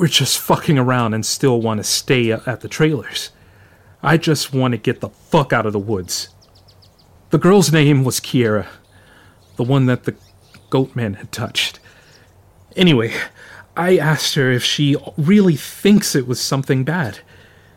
we're 0.00 0.06
just 0.06 0.38
fucking 0.38 0.78
around 0.78 1.12
and 1.12 1.26
still 1.26 1.60
want 1.60 1.76
to 1.76 1.84
stay 1.84 2.32
at 2.32 2.62
the 2.62 2.68
trailers. 2.68 3.28
I 4.02 4.16
just 4.16 4.50
want 4.50 4.72
to 4.72 4.78
get 4.78 5.02
the 5.02 5.10
fuck 5.10 5.52
out 5.52 5.66
of 5.66 5.74
the 5.74 5.78
woods. 5.78 6.30
The 7.28 7.36
girl's 7.36 7.70
name 7.70 8.02
was 8.02 8.18
Kiera, 8.18 8.66
the 9.56 9.62
one 9.62 9.84
that 9.84 10.04
the 10.04 10.16
goatman 10.70 11.16
had 11.16 11.30
touched. 11.32 11.80
Anyway, 12.76 13.12
I 13.76 13.98
asked 13.98 14.36
her 14.36 14.50
if 14.50 14.64
she 14.64 14.96
really 15.18 15.56
thinks 15.56 16.14
it 16.14 16.26
was 16.26 16.40
something 16.40 16.82
bad, 16.82 17.18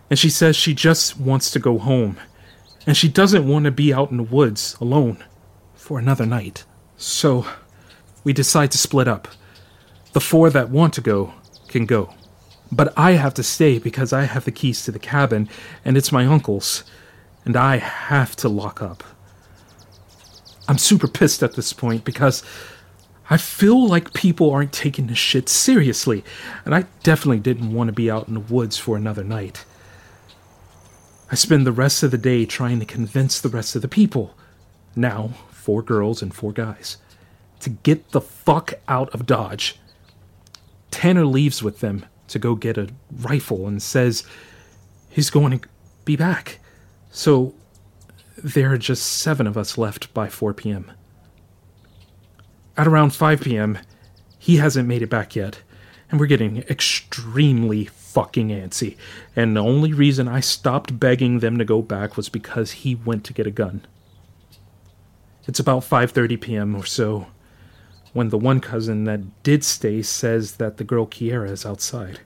and 0.10 0.18
she 0.18 0.30
says 0.30 0.56
she 0.56 0.74
just 0.74 1.20
wants 1.20 1.52
to 1.52 1.60
go 1.60 1.78
home, 1.78 2.18
and 2.88 2.96
she 2.96 3.10
doesn't 3.10 3.50
want 3.50 3.66
to 3.66 3.72
be 3.72 3.94
out 3.94 4.12
in 4.12 4.18
the 4.18 4.24
woods 4.24 4.78
alone 4.80 5.26
for 5.76 6.00
another 6.00 6.26
night. 6.26 6.64
So, 6.96 7.46
we 8.24 8.32
decide 8.32 8.72
to 8.72 8.78
split 8.78 9.10
up. 9.10 9.28
The 10.14 10.22
four 10.22 10.50
that 10.52 10.70
want 10.70 10.94
to 10.94 11.02
go 11.02 11.34
can 11.74 11.86
go. 11.86 12.14
But 12.72 12.94
I 12.98 13.12
have 13.12 13.34
to 13.34 13.44
stay 13.44 13.78
because 13.78 14.14
I 14.14 14.24
have 14.24 14.46
the 14.46 14.52
keys 14.52 14.86
to 14.86 14.92
the 14.92 15.00
cabin, 15.00 15.50
and 15.84 15.98
it's 15.98 16.12
my 16.12 16.26
uncle's, 16.26 16.84
and 17.44 17.58
I 17.58 17.78
have 17.78 18.36
to 18.38 18.50
lock 18.50 18.82
up. 18.82 19.04
I'm 20.68 20.78
super 20.78 21.10
pissed 21.10 21.44
at 21.44 21.56
this 21.56 21.74
point 21.74 22.06
because 22.06 22.42
I 23.30 23.38
feel 23.38 23.88
like 23.88 24.14
people 24.14 24.52
aren't 24.52 24.72
taking 24.72 25.08
this 25.08 25.18
shit 25.18 25.50
seriously, 25.50 26.24
and 26.64 26.74
I 26.74 26.86
definitely 27.04 27.40
didn't 27.40 27.74
want 27.74 27.90
to 27.90 27.94
be 27.94 28.10
out 28.10 28.28
in 28.28 28.34
the 28.34 28.40
woods 28.40 28.78
for 28.78 28.96
another 28.96 29.24
night. 29.24 29.66
I 31.32 31.36
spend 31.36 31.66
the 31.66 31.72
rest 31.72 32.04
of 32.04 32.12
the 32.12 32.18
day 32.18 32.46
trying 32.46 32.80
to 32.80 32.86
convince 32.86 33.40
the 33.42 33.50
rest 33.50 33.76
of 33.76 33.82
the 33.82 33.88
people, 33.88 34.36
now 34.96 35.32
four 35.52 35.82
girls 35.82 36.22
and 36.22 36.34
four 36.34 36.54
guys, 36.54 36.98
to 37.60 37.70
get 37.70 38.12
the 38.12 38.22
fuck 38.22 38.74
out 38.88 39.10
of 39.14 39.26
Dodge. 39.26 39.78
Tanner 40.94 41.26
leaves 41.26 41.64
with 41.64 41.80
them 41.80 42.06
to 42.28 42.38
go 42.38 42.54
get 42.54 42.78
a 42.78 42.88
rifle 43.12 43.68
and 43.68 43.82
says 43.82 44.24
he's 45.10 45.32
going 45.32 45.58
to 45.58 45.68
be 46.06 46.16
back. 46.16 46.60
So 47.10 47.56
there 48.38 48.72
are 48.72 48.78
just 48.78 49.04
seven 49.04 49.48
of 49.48 49.58
us 49.58 49.76
left 49.76 50.14
by 50.14 50.30
4 50.30 50.54
p.m. 50.54 50.92
At 52.78 52.86
around 52.86 53.10
5 53.10 53.42
p.m., 53.42 53.80
he 54.38 54.58
hasn't 54.58 54.88
made 54.88 55.02
it 55.02 55.10
back 55.10 55.36
yet, 55.36 55.64
and 56.12 56.20
we're 56.20 56.28
getting 56.28 56.60
extremely 56.70 57.86
fucking 57.86 58.50
antsy. 58.50 58.96
And 59.36 59.58
the 59.58 59.64
only 59.64 59.94
reason 59.94 60.28
I 60.28 60.42
stopped 60.42 61.00
begging 61.00 61.40
them 61.40 61.58
to 61.58 61.66
go 61.66 61.82
back 61.82 62.16
was 62.16 62.30
because 62.30 62.72
he 62.72 62.94
went 62.94 63.24
to 63.24 63.34
get 63.34 63.48
a 63.48 63.52
gun. 63.52 63.84
It's 65.48 65.60
about 65.60 65.82
5:30 65.82 66.40
p.m. 66.40 66.76
or 66.76 66.86
so 66.86 67.28
when 68.14 68.30
the 68.30 68.38
one 68.38 68.60
cousin 68.60 69.04
that 69.06 69.44
did 69.44 69.64
stay 69.64 70.02
says 70.02 70.54
that 70.58 70.78
the 70.78 70.84
girl 70.84 71.06
Kiera 71.06 71.50
is 71.50 71.66
outside. 71.66 72.22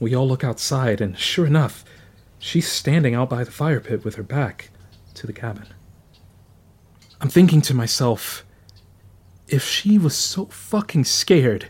We 0.00 0.14
all 0.14 0.28
look 0.28 0.44
outside, 0.44 1.00
and 1.00 1.18
sure 1.18 1.46
enough, 1.46 1.84
she's 2.38 2.70
standing 2.70 3.14
out 3.14 3.28
by 3.28 3.44
the 3.44 3.50
fire 3.50 3.80
pit 3.80 4.04
with 4.04 4.14
her 4.14 4.22
back 4.22 4.70
to 5.14 5.26
the 5.26 5.32
cabin. 5.32 5.66
I'm 7.20 7.28
thinking 7.28 7.60
to 7.62 7.74
myself, 7.74 8.44
if 9.48 9.64
she 9.64 9.98
was 9.98 10.14
so 10.14 10.46
fucking 10.46 11.04
scared, 11.04 11.68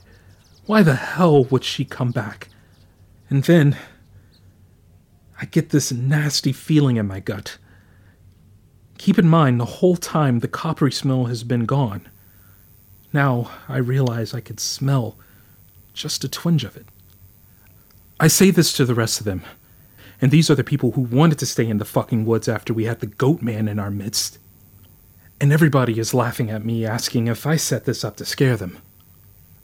why 0.66 0.82
the 0.82 0.96
hell 0.96 1.44
would 1.44 1.64
she 1.64 1.86
come 1.86 2.10
back? 2.10 2.48
And 3.30 3.44
then 3.44 3.78
I 5.40 5.46
get 5.46 5.70
this 5.70 5.90
nasty 5.90 6.52
feeling 6.52 6.96
in 6.96 7.06
my 7.06 7.20
gut. 7.20 7.56
Keep 8.98 9.18
in 9.18 9.28
mind, 9.28 9.58
the 9.58 9.64
whole 9.64 9.96
time 9.96 10.40
the 10.40 10.48
coppery 10.48 10.92
smell 10.92 11.26
has 11.26 11.44
been 11.44 11.64
gone. 11.64 12.08
Now 13.12 13.50
I 13.68 13.78
realize 13.78 14.34
I 14.34 14.40
could 14.40 14.60
smell 14.60 15.16
just 15.94 16.24
a 16.24 16.28
twinge 16.28 16.64
of 16.64 16.76
it. 16.76 16.86
I 18.20 18.28
say 18.28 18.50
this 18.50 18.72
to 18.74 18.84
the 18.84 18.94
rest 18.94 19.20
of 19.20 19.24
them, 19.24 19.42
and 20.20 20.30
these 20.30 20.50
are 20.50 20.54
the 20.54 20.64
people 20.64 20.92
who 20.92 21.02
wanted 21.02 21.38
to 21.38 21.46
stay 21.46 21.66
in 21.66 21.78
the 21.78 21.84
fucking 21.84 22.24
woods 22.24 22.48
after 22.48 22.74
we 22.74 22.84
had 22.84 23.00
the 23.00 23.06
goat 23.06 23.40
man 23.42 23.68
in 23.68 23.78
our 23.78 23.90
midst. 23.90 24.38
And 25.40 25.52
everybody 25.52 25.98
is 25.98 26.12
laughing 26.12 26.50
at 26.50 26.64
me, 26.64 26.84
asking 26.84 27.28
if 27.28 27.46
I 27.46 27.56
set 27.56 27.84
this 27.84 28.04
up 28.04 28.16
to 28.16 28.24
scare 28.24 28.56
them. 28.56 28.78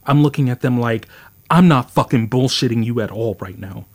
I'm 0.07 0.22
looking 0.22 0.48
at 0.48 0.61
them 0.61 0.78
like, 0.78 1.09
I'm 1.50 1.66
not 1.66 1.90
fucking 1.90 2.30
bullshitting 2.30 2.85
you 2.85 3.00
at 3.00 3.11
all 3.11 3.37
right 3.40 3.59
now. 3.59 3.87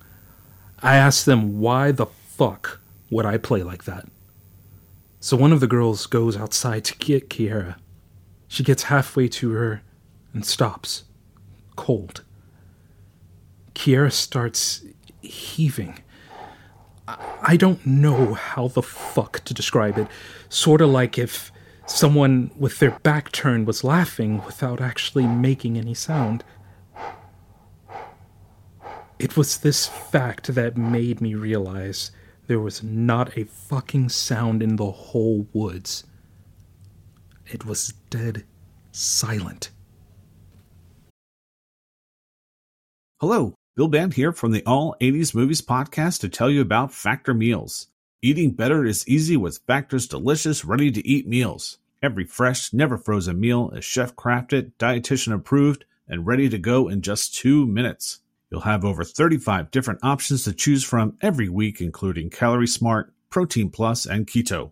I 0.81 0.95
ask 0.95 1.25
them 1.25 1.59
why 1.59 1.91
the 1.91 2.05
fuck 2.05 2.79
would 3.09 3.25
I 3.25 3.37
play 3.37 3.63
like 3.63 3.85
that? 3.85 4.07
So 5.21 5.37
one 5.37 5.53
of 5.53 5.59
the 5.59 5.67
girls 5.67 6.05
goes 6.05 6.37
outside 6.37 6.85
to 6.85 6.97
get 6.97 7.29
Kiera 7.29 7.75
she 8.49 8.63
gets 8.63 8.83
halfway 8.83 9.29
to 9.29 9.51
her 9.51 9.83
and 10.33 10.43
stops, 10.43 11.05
cold. 11.77 12.25
Kiera 13.75 14.11
starts 14.11 14.83
heaving. 15.21 15.99
I 17.07 17.55
don't 17.57 17.85
know 17.85 18.33
how 18.33 18.67
the 18.67 18.81
fuck 18.81 19.43
to 19.45 19.53
describe 19.53 19.97
it. 19.97 20.07
Sort 20.49 20.81
of 20.81 20.89
like 20.89 21.17
if 21.17 21.51
someone 21.85 22.49
with 22.57 22.79
their 22.79 22.99
back 22.99 23.31
turned 23.31 23.67
was 23.67 23.83
laughing 23.83 24.43
without 24.45 24.81
actually 24.81 25.27
making 25.27 25.77
any 25.77 25.93
sound. 25.93 26.43
It 29.19 29.37
was 29.37 29.57
this 29.57 29.85
fact 29.85 30.53
that 30.55 30.75
made 30.75 31.21
me 31.21 31.35
realize 31.35 32.11
there 32.47 32.59
was 32.59 32.81
not 32.81 33.37
a 33.37 33.43
fucking 33.43 34.09
sound 34.09 34.63
in 34.63 34.75
the 34.77 34.91
whole 34.91 35.47
woods. 35.53 36.03
It 37.51 37.65
was 37.65 37.93
dead 38.11 38.43
silent. 38.91 39.71
Hello, 43.19 43.55
Bill 43.75 43.87
Band 43.87 44.13
here 44.13 44.31
from 44.31 44.51
the 44.51 44.63
All 44.67 44.95
80s 45.01 45.33
Movies 45.33 45.61
Podcast 45.61 46.19
to 46.19 46.29
tell 46.29 46.51
you 46.51 46.61
about 46.61 46.93
Factor 46.93 47.33
Meals. 47.33 47.87
Eating 48.21 48.51
better 48.51 48.85
is 48.85 49.07
easy 49.07 49.35
with 49.35 49.61
Factor's 49.65 50.07
delicious, 50.07 50.63
ready 50.63 50.91
to 50.91 51.07
eat 51.07 51.27
meals. 51.27 51.79
Every 52.03 52.23
fresh, 52.23 52.71
never 52.71 52.99
frozen 52.99 53.39
meal 53.39 53.71
is 53.71 53.83
chef 53.83 54.15
crafted, 54.15 54.73
dietitian 54.77 55.33
approved, 55.33 55.85
and 56.07 56.27
ready 56.27 56.49
to 56.49 56.59
go 56.59 56.87
in 56.87 57.01
just 57.01 57.33
two 57.33 57.65
minutes. 57.65 58.19
You'll 58.51 58.61
have 58.61 58.85
over 58.85 59.03
35 59.03 59.71
different 59.71 60.01
options 60.03 60.43
to 60.43 60.53
choose 60.53 60.83
from 60.83 61.17
every 61.19 61.49
week, 61.49 61.81
including 61.81 62.29
Calorie 62.29 62.67
Smart, 62.67 63.11
Protein 63.31 63.71
Plus, 63.71 64.05
and 64.05 64.27
Keto. 64.27 64.71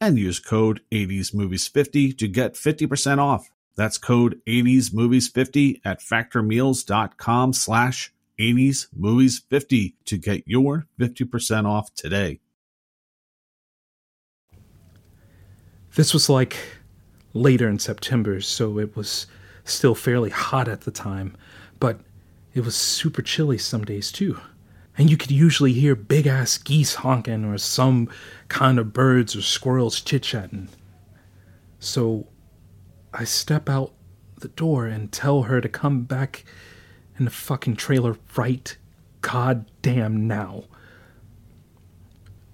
and 0.00 0.18
use 0.18 0.38
code 0.38 0.80
80smovies50 0.90 2.16
to 2.18 2.28
get 2.28 2.54
50% 2.54 3.18
off. 3.18 3.50
That's 3.76 3.98
code 3.98 4.40
80smovies50 4.46 5.80
at 5.84 6.00
factormeals.com 6.00 7.52
slash 7.52 8.12
80smovies50 8.38 9.94
to 10.06 10.18
get 10.18 10.42
your 10.46 10.86
50% 10.98 11.66
off 11.66 11.94
today. 11.94 12.40
This 15.94 16.12
was 16.12 16.28
like 16.28 16.56
later 17.34 17.68
in 17.68 17.78
September, 17.78 18.40
so 18.40 18.78
it 18.78 18.96
was 18.96 19.26
still 19.64 19.94
fairly 19.94 20.30
hot 20.30 20.68
at 20.68 20.82
the 20.82 20.90
time, 20.90 21.36
But 21.78 22.00
it 22.54 22.64
was 22.64 22.74
super 22.76 23.22
chilly 23.22 23.58
some 23.58 23.84
days 23.84 24.10
too. 24.10 24.40
And 25.00 25.08
you 25.08 25.16
could 25.16 25.30
usually 25.30 25.72
hear 25.72 25.94
big 25.94 26.26
ass 26.26 26.58
geese 26.58 26.96
honking 26.96 27.46
or 27.46 27.56
some 27.56 28.10
kind 28.48 28.78
of 28.78 28.92
birds 28.92 29.34
or 29.34 29.40
squirrels 29.40 29.98
chit 29.98 30.24
chatting. 30.24 30.68
So 31.78 32.26
I 33.14 33.24
step 33.24 33.70
out 33.70 33.94
the 34.40 34.48
door 34.48 34.84
and 34.84 35.10
tell 35.10 35.44
her 35.44 35.62
to 35.62 35.70
come 35.70 36.02
back 36.02 36.44
in 37.18 37.24
the 37.24 37.30
fucking 37.30 37.76
trailer 37.76 38.18
right 38.36 38.76
goddamn 39.22 40.28
now. 40.28 40.64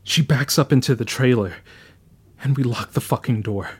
She 0.04 0.22
backs 0.22 0.56
up 0.56 0.72
into 0.72 0.94
the 0.94 1.04
trailer 1.04 1.54
and 2.44 2.56
we 2.56 2.62
lock 2.62 2.92
the 2.92 3.00
fucking 3.00 3.42
door. 3.42 3.70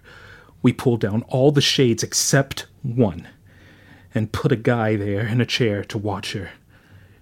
We 0.61 0.73
pull 0.73 0.97
down 0.97 1.23
all 1.29 1.53
the 1.53 1.61
shades 1.61 2.03
except 2.03 2.67
one 2.83 3.29
and 4.13 4.33
put 4.33 4.51
a 4.51 4.57
guy 4.57 4.97
there 4.97 5.25
in 5.25 5.41
a 5.41 5.47
chair 5.47 5.85
to 5.85 5.99
watch 5.99 6.33
her. 6.33 6.51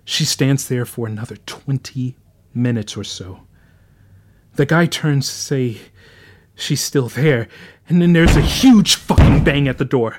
She 0.04 0.24
stands 0.24 0.68
there 0.68 0.84
for 0.84 1.06
another 1.06 1.36
20 1.36 2.16
minutes 2.52 2.96
or 2.96 3.04
so. 3.04 3.40
The 4.54 4.66
guy 4.66 4.86
turns 4.86 5.26
to 5.28 5.34
say 5.34 5.78
she's 6.54 6.82
still 6.82 7.08
there, 7.08 7.48
and 7.88 8.00
then 8.00 8.12
there's 8.12 8.36
a 8.36 8.42
huge 8.42 8.96
fucking 8.96 9.44
bang 9.44 9.66
at 9.66 9.78
the 9.78 9.84
door. 9.84 10.18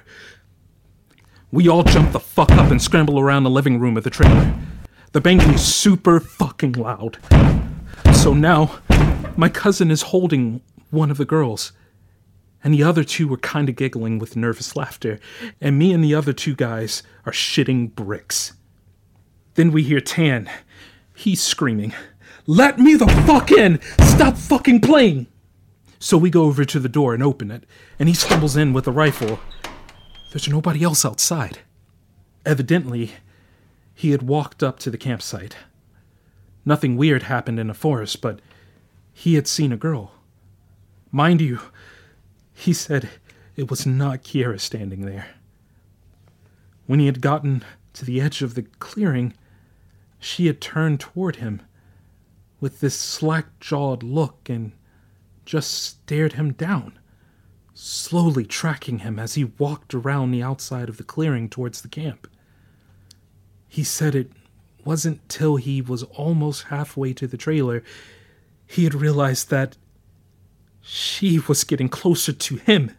We 1.51 1.69
all 1.69 1.83
jump 1.83 2.11
the 2.11 2.19
fuck 2.19 2.51
up 2.51 2.71
and 2.71 2.81
scramble 2.81 3.19
around 3.19 3.43
the 3.43 3.49
living 3.49 3.79
room 3.79 3.95
of 3.95 4.03
the 4.03 4.09
trailer. 4.09 4.53
The 5.13 5.21
banging 5.21 5.53
is 5.53 5.63
super 5.63 6.19
fucking 6.19 6.73
loud. 6.73 7.17
So 8.13 8.33
now, 8.33 8.79
my 9.37 9.47
cousin 9.49 9.91
is 9.91 10.01
holding 10.01 10.61
one 10.89 11.11
of 11.11 11.17
the 11.17 11.25
girls, 11.25 11.71
and 12.63 12.73
the 12.73 12.83
other 12.83 13.03
two 13.03 13.27
were 13.27 13.37
kind 13.37 13.69
of 13.69 13.75
giggling 13.75 14.19
with 14.19 14.35
nervous 14.35 14.75
laughter, 14.75 15.19
and 15.61 15.77
me 15.77 15.93
and 15.93 16.03
the 16.03 16.15
other 16.15 16.33
two 16.33 16.55
guys 16.55 17.03
are 17.25 17.31
shitting 17.31 17.93
bricks. 17.95 18.53
Then 19.55 19.71
we 19.71 19.83
hear 19.83 20.01
Tan. 20.01 20.49
He's 21.15 21.41
screaming, 21.41 21.93
Let 22.45 22.77
me 22.77 22.95
the 22.95 23.07
fuck 23.25 23.51
in! 23.51 23.79
Stop 24.01 24.37
fucking 24.37 24.81
playing! 24.81 25.27
So 25.97 26.17
we 26.17 26.29
go 26.29 26.43
over 26.43 26.65
to 26.65 26.79
the 26.79 26.89
door 26.89 27.13
and 27.13 27.23
open 27.23 27.49
it, 27.49 27.63
and 27.97 28.09
he 28.09 28.15
stumbles 28.15 28.57
in 28.57 28.73
with 28.73 28.85
a 28.85 28.91
rifle. 28.91 29.39
There's 30.31 30.49
nobody 30.49 30.83
else 30.83 31.05
outside. 31.05 31.59
Evidently, 32.45 33.13
he 33.93 34.11
had 34.11 34.21
walked 34.21 34.61
up 34.61 34.77
to 34.79 34.91
the 34.91 34.97
campsite. 34.97 35.55
Nothing 36.65 36.97
weird 36.97 37.23
happened 37.23 37.59
in 37.59 37.67
the 37.67 37.73
forest, 37.73 38.21
but 38.21 38.41
he 39.13 39.35
had 39.35 39.47
seen 39.47 39.71
a 39.71 39.77
girl. 39.77 40.11
Mind 41.11 41.39
you, 41.39 41.61
he 42.53 42.73
said 42.73 43.09
it 43.55 43.69
was 43.69 43.85
not 43.85 44.23
Kiera 44.23 44.59
standing 44.59 45.05
there. 45.05 45.27
When 46.87 46.99
he 46.99 47.05
had 47.05 47.21
gotten 47.21 47.63
to 47.93 48.03
the 48.03 48.19
edge 48.19 48.41
of 48.41 48.55
the 48.55 48.63
clearing, 48.63 49.33
she 50.25 50.47
had 50.47 50.59
turned 50.59 50.99
toward 50.99 51.35
him 51.35 51.61
with 52.59 52.79
this 52.79 52.97
slack 52.97 53.59
jawed 53.59 54.01
look 54.01 54.49
and 54.49 54.71
just 55.45 55.71
stared 55.71 56.33
him 56.33 56.51
down, 56.53 56.97
slowly 57.75 58.43
tracking 58.43 58.99
him 58.99 59.19
as 59.19 59.35
he 59.35 59.43
walked 59.43 59.93
around 59.93 60.31
the 60.31 60.41
outside 60.41 60.89
of 60.89 60.97
the 60.97 61.03
clearing 61.03 61.47
towards 61.47 61.81
the 61.81 61.87
camp. 61.87 62.27
He 63.67 63.83
said 63.83 64.15
it 64.15 64.31
wasn't 64.83 65.27
till 65.29 65.57
he 65.57 65.79
was 65.79 66.01
almost 66.03 66.63
halfway 66.63 67.13
to 67.13 67.27
the 67.27 67.37
trailer 67.37 67.83
he 68.65 68.83
had 68.83 68.95
realized 68.95 69.51
that 69.51 69.77
she 70.81 71.37
was 71.37 71.63
getting 71.63 71.89
closer 71.89 72.33
to 72.33 72.55
him. 72.55 72.91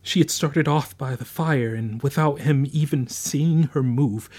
She 0.00 0.20
had 0.20 0.30
started 0.30 0.66
off 0.66 0.96
by 0.96 1.16
the 1.16 1.26
fire, 1.26 1.74
and 1.74 2.02
without 2.02 2.40
him 2.40 2.66
even 2.72 3.06
seeing 3.08 3.64
her 3.64 3.82
move, 3.82 4.30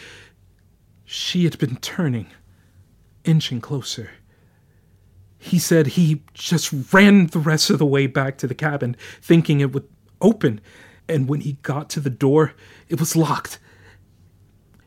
she 1.14 1.44
had 1.44 1.58
been 1.58 1.76
turning, 1.76 2.28
inching 3.26 3.60
closer. 3.60 4.12
He 5.38 5.60
said 5.60 5.88
he 5.88 6.24
just 6.34 6.72
ran 6.94 7.28
the 7.28 7.40
rest 7.40 7.70
of 7.70 7.80
the 7.80 7.86
way 7.86 8.08
back 8.08 8.38
to 8.38 8.48
the 8.48 8.56
cabin, 8.56 8.96
thinking 9.22 9.60
it 9.60 9.74
would 9.74 9.90
open, 10.22 10.62
and 11.10 11.28
when 11.28 11.42
he 11.42 11.58
got 11.64 11.90
to 11.90 12.00
the 12.00 12.10
door, 12.10 12.54
it 12.88 12.98
was 12.98 13.18
locked. 13.18 13.60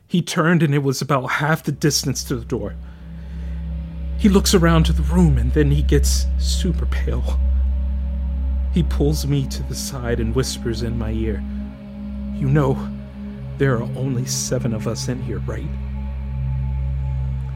He 0.07 0.23
turned, 0.23 0.63
and 0.63 0.73
it 0.73 0.81
was 0.81 0.99
about 0.99 1.33
half 1.33 1.61
the 1.61 1.71
distance 1.71 2.23
to 2.23 2.35
the 2.35 2.45
door. 2.45 2.75
He 4.17 4.27
looks 4.27 4.55
around 4.55 4.87
to 4.87 4.93
the 4.93 5.03
room, 5.03 5.37
and 5.37 5.53
then 5.53 5.69
he 5.69 5.83
gets 5.83 6.25
super 6.39 6.87
pale. 6.87 7.39
He 8.73 8.81
pulls 8.81 9.27
me 9.27 9.45
to 9.49 9.61
the 9.61 9.75
side 9.75 10.19
and 10.19 10.33
whispers 10.33 10.81
in 10.81 10.97
my 10.97 11.11
ear, 11.11 11.43
You 12.33 12.49
know, 12.49 12.75
there 13.59 13.75
are 13.75 13.83
only 13.95 14.25
seven 14.25 14.73
of 14.73 14.87
us 14.87 15.07
in 15.07 15.21
here, 15.21 15.39
right? 15.45 15.69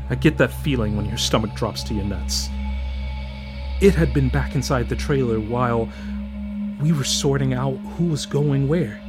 I 0.09 0.15
get 0.15 0.37
that 0.37 0.51
feeling 0.51 0.97
when 0.97 1.05
your 1.05 1.17
stomach 1.17 1.53
drops 1.53 1.83
to 1.83 1.93
your 1.93 2.05
nuts. 2.05 2.49
It 3.81 3.93
had 3.93 4.13
been 4.13 4.29
back 4.29 4.55
inside 4.55 4.89
the 4.89 4.95
trailer 4.95 5.39
while 5.39 5.89
we 6.81 6.91
were 6.91 7.03
sorting 7.03 7.53
out 7.53 7.77
who 7.97 8.05
was 8.05 8.25
going 8.25 8.67
where. 8.67 8.99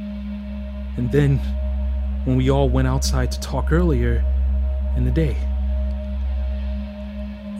And 0.97 1.11
then, 1.11 1.37
when 2.25 2.37
we 2.37 2.49
all 2.49 2.69
went 2.69 2.87
outside 2.87 3.31
to 3.31 3.39
talk 3.39 3.71
earlier 3.71 4.23
in 4.95 5.05
the 5.05 5.11
day, 5.11 5.35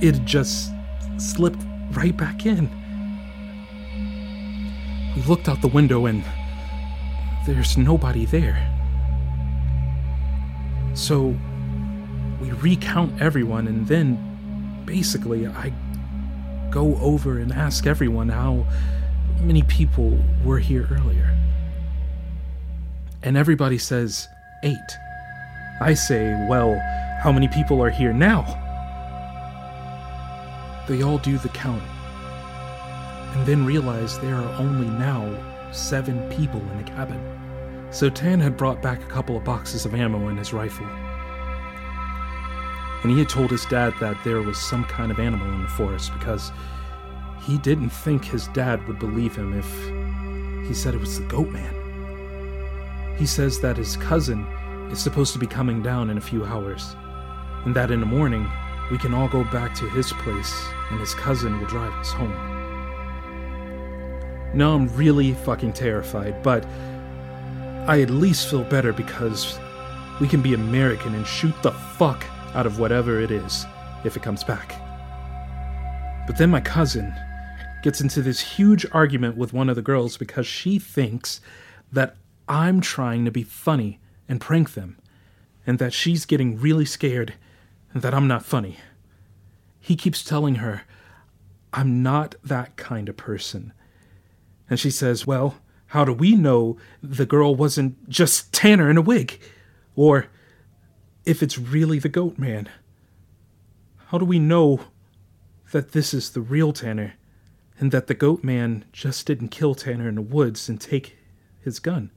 it 0.01 0.23
just 0.25 0.71
slipped 1.17 1.63
right 1.91 2.15
back 2.15 2.45
in. 2.45 2.69
We 5.15 5.23
looked 5.23 5.49
out 5.49 5.62
the 5.62 5.67
window 5.67 6.06
and 6.06 6.23
there's 7.45 7.77
nobody 7.77 8.25
there. 8.25 8.67
So 10.93 11.36
we 12.41 12.51
recount 12.54 13.21
everyone, 13.21 13.67
and 13.67 13.88
then 13.88 14.84
basically 14.86 15.45
I 15.45 15.71
go 16.71 16.95
over 16.95 17.38
and 17.38 17.51
ask 17.51 17.86
everyone 17.86 18.30
how 18.30 18.65
many 19.39 19.62
people 19.63 20.17
were 20.43 20.58
here 20.58 20.88
earlier. 20.91 21.38
And 23.21 23.38
everybody 23.38 23.77
says 23.77 24.27
eight. 24.63 24.77
I 25.80 25.93
say, 25.93 26.34
well, 26.49 26.80
how 27.21 27.32
many 27.32 27.47
people 27.47 27.82
are 27.84 27.91
here 27.91 28.13
now? 28.13 28.58
They 30.88 31.04
all 31.04 31.19
do 31.19 31.38
the 31.38 31.49
count, 31.49 31.84
and 33.36 33.45
then 33.45 33.65
realize 33.65 34.19
there 34.19 34.36
are 34.36 34.54
only 34.60 34.89
now 34.89 35.32
seven 35.71 36.27
people 36.32 36.60
in 36.60 36.77
the 36.77 36.91
cabin. 36.91 37.21
So 37.91 38.10
Tan 38.10 38.39
had 38.39 38.58
brought 38.58 38.82
back 38.82 39.04
a 39.04 39.08
couple 39.08 39.38
of 39.38 39.43
boxes 39.43 39.86
of 39.86 39.93
ammo 39.93 40.30
in 40.30 40.38
his 40.38 40.54
rifle 40.54 40.88
and 43.03 43.11
he 43.11 43.19
had 43.19 43.29
told 43.29 43.49
his 43.49 43.65
dad 43.65 43.93
that 43.99 44.17
there 44.23 44.41
was 44.41 44.57
some 44.59 44.83
kind 44.85 45.11
of 45.11 45.19
animal 45.19 45.51
in 45.53 45.63
the 45.63 45.67
forest 45.69 46.13
because 46.13 46.51
he 47.41 47.57
didn't 47.57 47.89
think 47.89 48.23
his 48.23 48.47
dad 48.49 48.87
would 48.87 48.99
believe 48.99 49.35
him 49.35 49.57
if 49.57 50.67
he 50.67 50.73
said 50.73 50.93
it 50.93 50.99
was 50.99 51.19
the 51.19 51.25
goat 51.25 51.49
man. 51.49 53.15
He 53.17 53.25
says 53.25 53.59
that 53.61 53.77
his 53.77 53.97
cousin 53.97 54.45
is 54.91 54.99
supposed 54.99 55.33
to 55.33 55.39
be 55.39 55.47
coming 55.47 55.81
down 55.81 56.09
in 56.09 56.17
a 56.17 56.21
few 56.21 56.45
hours, 56.45 56.95
and 57.65 57.75
that 57.75 57.91
in 57.91 57.99
the 57.99 58.05
morning 58.05 58.47
we 58.91 58.97
can 58.97 59.13
all 59.13 59.27
go 59.27 59.43
back 59.45 59.73
to 59.75 59.89
his 59.89 60.11
place 60.13 60.65
and 60.89 60.99
his 60.99 61.13
cousin 61.15 61.59
will 61.59 61.67
drive 61.67 61.93
us 61.93 62.11
home. 62.11 62.31
Now 64.53 64.75
I'm 64.75 64.87
really 64.95 65.33
fucking 65.33 65.73
terrified, 65.73 66.43
but 66.43 66.65
I 67.87 68.01
at 68.01 68.09
least 68.09 68.49
feel 68.49 68.63
better 68.65 68.93
because 68.93 69.57
we 70.19 70.27
can 70.27 70.41
be 70.41 70.53
American 70.53 71.15
and 71.15 71.25
shoot 71.25 71.55
the 71.63 71.71
fuck 71.71 72.23
out 72.53 72.65
of 72.65 72.79
whatever 72.79 73.19
it 73.19 73.31
is 73.31 73.65
if 74.03 74.15
it 74.15 74.23
comes 74.23 74.43
back. 74.43 74.75
But 76.27 76.37
then 76.37 76.49
my 76.49 76.61
cousin 76.61 77.13
gets 77.83 78.01
into 78.01 78.21
this 78.21 78.39
huge 78.39 78.85
argument 78.91 79.37
with 79.37 79.53
one 79.53 79.69
of 79.69 79.75
the 79.75 79.81
girls 79.81 80.17
because 80.17 80.45
she 80.45 80.79
thinks 80.79 81.41
that 81.91 82.15
I'm 82.47 82.81
trying 82.81 83.25
to 83.25 83.31
be 83.31 83.43
funny 83.43 83.99
and 84.27 84.39
prank 84.39 84.73
them, 84.73 84.97
and 85.65 85.79
that 85.79 85.93
she's 85.93 86.25
getting 86.25 86.59
really 86.59 86.85
scared 86.85 87.33
that 87.93 88.13
I'm 88.13 88.27
not 88.27 88.45
funny. 88.45 88.77
He 89.79 89.95
keeps 89.95 90.23
telling 90.23 90.55
her, 90.55 90.83
I'm 91.73 92.03
not 92.03 92.35
that 92.43 92.75
kind 92.75 93.09
of 93.09 93.17
person. 93.17 93.73
And 94.69 94.79
she 94.79 94.91
says, 94.91 95.27
Well, 95.27 95.55
how 95.87 96.05
do 96.05 96.13
we 96.13 96.35
know 96.35 96.77
the 97.01 97.25
girl 97.25 97.55
wasn't 97.55 98.09
just 98.09 98.53
Tanner 98.53 98.89
in 98.89 98.97
a 98.97 99.01
wig? 99.01 99.41
Or 99.95 100.27
if 101.25 101.43
it's 101.43 101.57
really 101.57 101.99
the 101.99 102.10
goat 102.10 102.38
man? 102.38 102.69
How 104.07 104.17
do 104.17 104.25
we 104.25 104.39
know 104.39 104.81
that 105.71 105.91
this 105.93 106.13
is 106.13 106.31
the 106.31 106.41
real 106.41 106.73
Tanner 106.73 107.13
and 107.79 107.91
that 107.91 108.07
the 108.07 108.13
goat 108.13 108.43
man 108.43 108.86
just 108.91 109.25
didn't 109.25 109.49
kill 109.49 109.75
Tanner 109.75 110.10
in 110.10 110.15
the 110.15 110.21
woods 110.21 110.67
and 110.67 110.79
take 110.79 111.17
his 111.60 111.79
gun? 111.79 112.12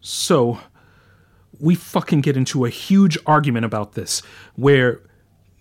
So, 0.00 0.58
we 1.60 1.76
fucking 1.76 2.22
get 2.22 2.36
into 2.36 2.64
a 2.64 2.70
huge 2.70 3.16
argument 3.24 3.64
about 3.64 3.92
this 3.92 4.20
where 4.56 5.00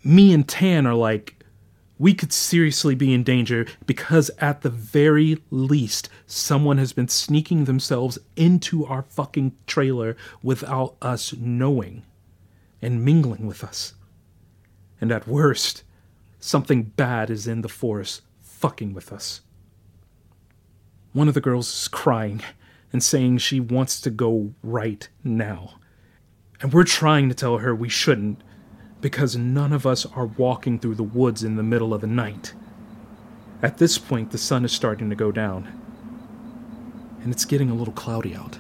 me 0.04 0.34
and 0.34 0.48
Tan 0.48 0.88
are 0.88 0.96
like, 0.96 1.41
we 2.02 2.16
could 2.16 2.34
seriously 2.34 2.96
be 2.96 3.14
in 3.14 3.22
danger 3.22 3.68
because, 3.86 4.32
at 4.40 4.64
the 4.64 4.72
very 4.72 5.38
least, 5.52 6.10
someone 6.26 6.80
has 6.80 6.94
been 6.94 7.08
sneaking 7.08 7.66
themselves 7.66 8.18
into 8.36 8.84
our 8.88 9.04
fucking 9.04 9.56
trailer 9.68 10.18
without 10.42 10.96
us 11.00 11.32
knowing 11.34 12.02
and 12.82 13.06
mingling 13.06 13.46
with 13.46 13.64
us. 13.64 13.94
And 15.00 15.12
at 15.12 15.28
worst, 15.28 15.84
something 16.40 16.82
bad 16.82 17.30
is 17.30 17.46
in 17.46 17.62
the 17.62 17.70
forest 17.70 18.24
fucking 18.42 18.96
with 18.96 19.14
us. 19.14 19.42
One 21.14 21.28
of 21.28 21.36
the 21.36 21.40
girls 21.40 21.72
is 21.72 21.88
crying 21.88 22.42
and 22.92 23.04
saying 23.04 23.38
she 23.38 23.60
wants 23.60 24.02
to 24.02 24.10
go 24.10 24.56
right 24.64 25.08
now. 25.24 25.76
And 26.62 26.74
we're 26.74 26.84
trying 26.84 27.30
to 27.30 27.36
tell 27.36 27.60
her 27.60 27.76
we 27.76 27.90
shouldn't 27.90 28.42
because 29.02 29.36
none 29.36 29.74
of 29.74 29.86
us 29.86 30.06
are 30.06 30.28
walking 30.28 30.80
through 30.80 30.96
the 30.96 31.04
woods 31.04 31.44
in 31.44 31.56
the 31.56 31.64
middle 31.64 31.94
of 31.94 32.02
the 32.02 32.08
night. 32.08 32.54
At 33.62 33.80
this 33.80 33.98
point, 33.98 34.32
the 34.32 34.38
sun 34.38 34.64
is 34.64 34.72
starting 34.72 35.10
to 35.10 35.16
go 35.16 35.32
down, 35.32 35.68
and 37.24 37.34
it's 37.34 37.46
getting 37.46 37.70
a 37.70 37.76
little 37.76 37.94
cloudy 37.94 38.36
out. 38.36 38.60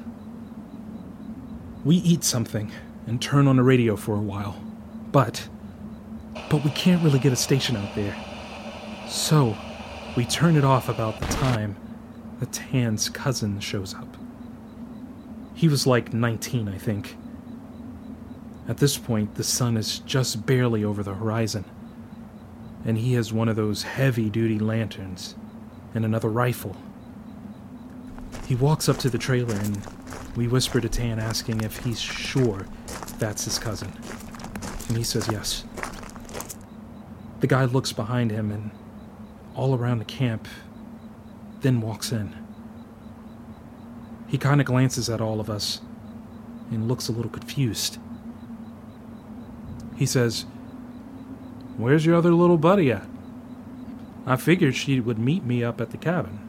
We 1.85 1.97
eat 1.97 2.23
something 2.23 2.71
and 3.07 3.21
turn 3.21 3.47
on 3.47 3.55
the 3.55 3.63
radio 3.63 3.95
for 3.95 4.15
a 4.15 4.21
while, 4.21 4.61
but 5.11 5.47
but 6.49 6.63
we 6.63 6.71
can't 6.71 7.03
really 7.03 7.19
get 7.19 7.33
a 7.33 7.37
station 7.37 7.75
out 7.75 7.93
there. 7.95 8.15
So, 9.07 9.55
we 10.15 10.25
turn 10.25 10.55
it 10.55 10.63
off 10.63 10.89
about 10.89 11.19
the 11.19 11.27
time 11.27 11.75
that 12.39 12.51
Tan's 12.51 13.09
cousin 13.09 13.59
shows 13.59 13.93
up. 13.93 14.17
He 15.53 15.67
was 15.67 15.85
like 15.85 16.13
19, 16.13 16.67
I 16.67 16.77
think 16.77 17.15
at 18.71 18.77
this 18.77 18.97
point, 18.97 19.35
the 19.35 19.43
sun 19.43 19.75
is 19.75 19.99
just 19.99 20.45
barely 20.45 20.81
over 20.81 21.03
the 21.03 21.13
horizon, 21.13 21.65
and 22.85 22.97
he 22.97 23.15
has 23.15 23.33
one 23.33 23.49
of 23.49 23.57
those 23.57 23.83
heavy 23.83 24.29
duty 24.29 24.59
lanterns 24.59 25.35
and 25.93 26.05
another 26.05 26.29
rifle. 26.29 26.77
He 28.47 28.55
walks 28.55 28.87
up 28.87 28.95
to 28.99 29.09
the 29.09 29.17
trailer 29.17 29.55
and 29.55 29.85
we 30.37 30.47
whisper 30.47 30.79
to 30.79 30.87
Tan 30.87 31.19
asking 31.19 31.59
if 31.59 31.79
he's 31.79 31.99
sure 31.99 32.65
that's 33.19 33.43
his 33.43 33.59
cousin. 33.59 33.91
And 34.87 34.95
he 34.95 35.03
says 35.03 35.27
yes. 35.29 35.65
The 37.41 37.47
guy 37.47 37.65
looks 37.65 37.91
behind 37.91 38.31
him 38.31 38.51
and 38.51 38.71
all 39.53 39.75
around 39.75 39.99
the 39.99 40.05
camp, 40.05 40.47
then 41.59 41.81
walks 41.81 42.13
in. 42.13 42.33
He 44.29 44.37
kind 44.37 44.61
of 44.61 44.65
glances 44.65 45.09
at 45.09 45.19
all 45.19 45.41
of 45.41 45.49
us 45.49 45.81
and 46.71 46.87
looks 46.87 47.09
a 47.09 47.11
little 47.11 47.31
confused. 47.31 47.97
He 50.01 50.07
says, 50.07 50.47
Where's 51.77 52.07
your 52.07 52.15
other 52.15 52.33
little 52.33 52.57
buddy 52.57 52.91
at? 52.91 53.05
I 54.25 54.35
figured 54.35 54.75
she 54.75 54.99
would 54.99 55.19
meet 55.19 55.43
me 55.43 55.63
up 55.63 55.79
at 55.79 55.91
the 55.91 55.97
cabin. 55.97 56.39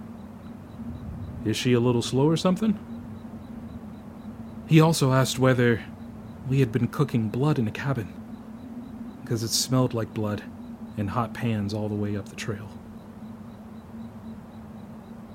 Is 1.45 1.55
she 1.55 1.75
a 1.75 1.79
little 1.79 2.01
slow 2.01 2.27
or 2.27 2.39
something? 2.39 2.79
He 4.67 4.81
also 4.81 5.13
asked 5.13 5.39
whether 5.39 5.83
we 6.49 6.61
had 6.61 6.73
been 6.73 6.89
cooking 6.89 7.29
blood 7.29 7.59
in 7.59 7.67
the 7.67 7.71
cabin, 7.71 8.11
because 9.21 9.43
it 9.43 9.51
smelled 9.51 9.93
like 9.93 10.15
blood 10.15 10.43
in 10.97 11.09
hot 11.09 11.35
pans 11.35 11.75
all 11.75 11.91
the 11.91 11.95
way 11.95 12.17
up 12.17 12.31
the 12.31 12.37
trail. 12.37 12.71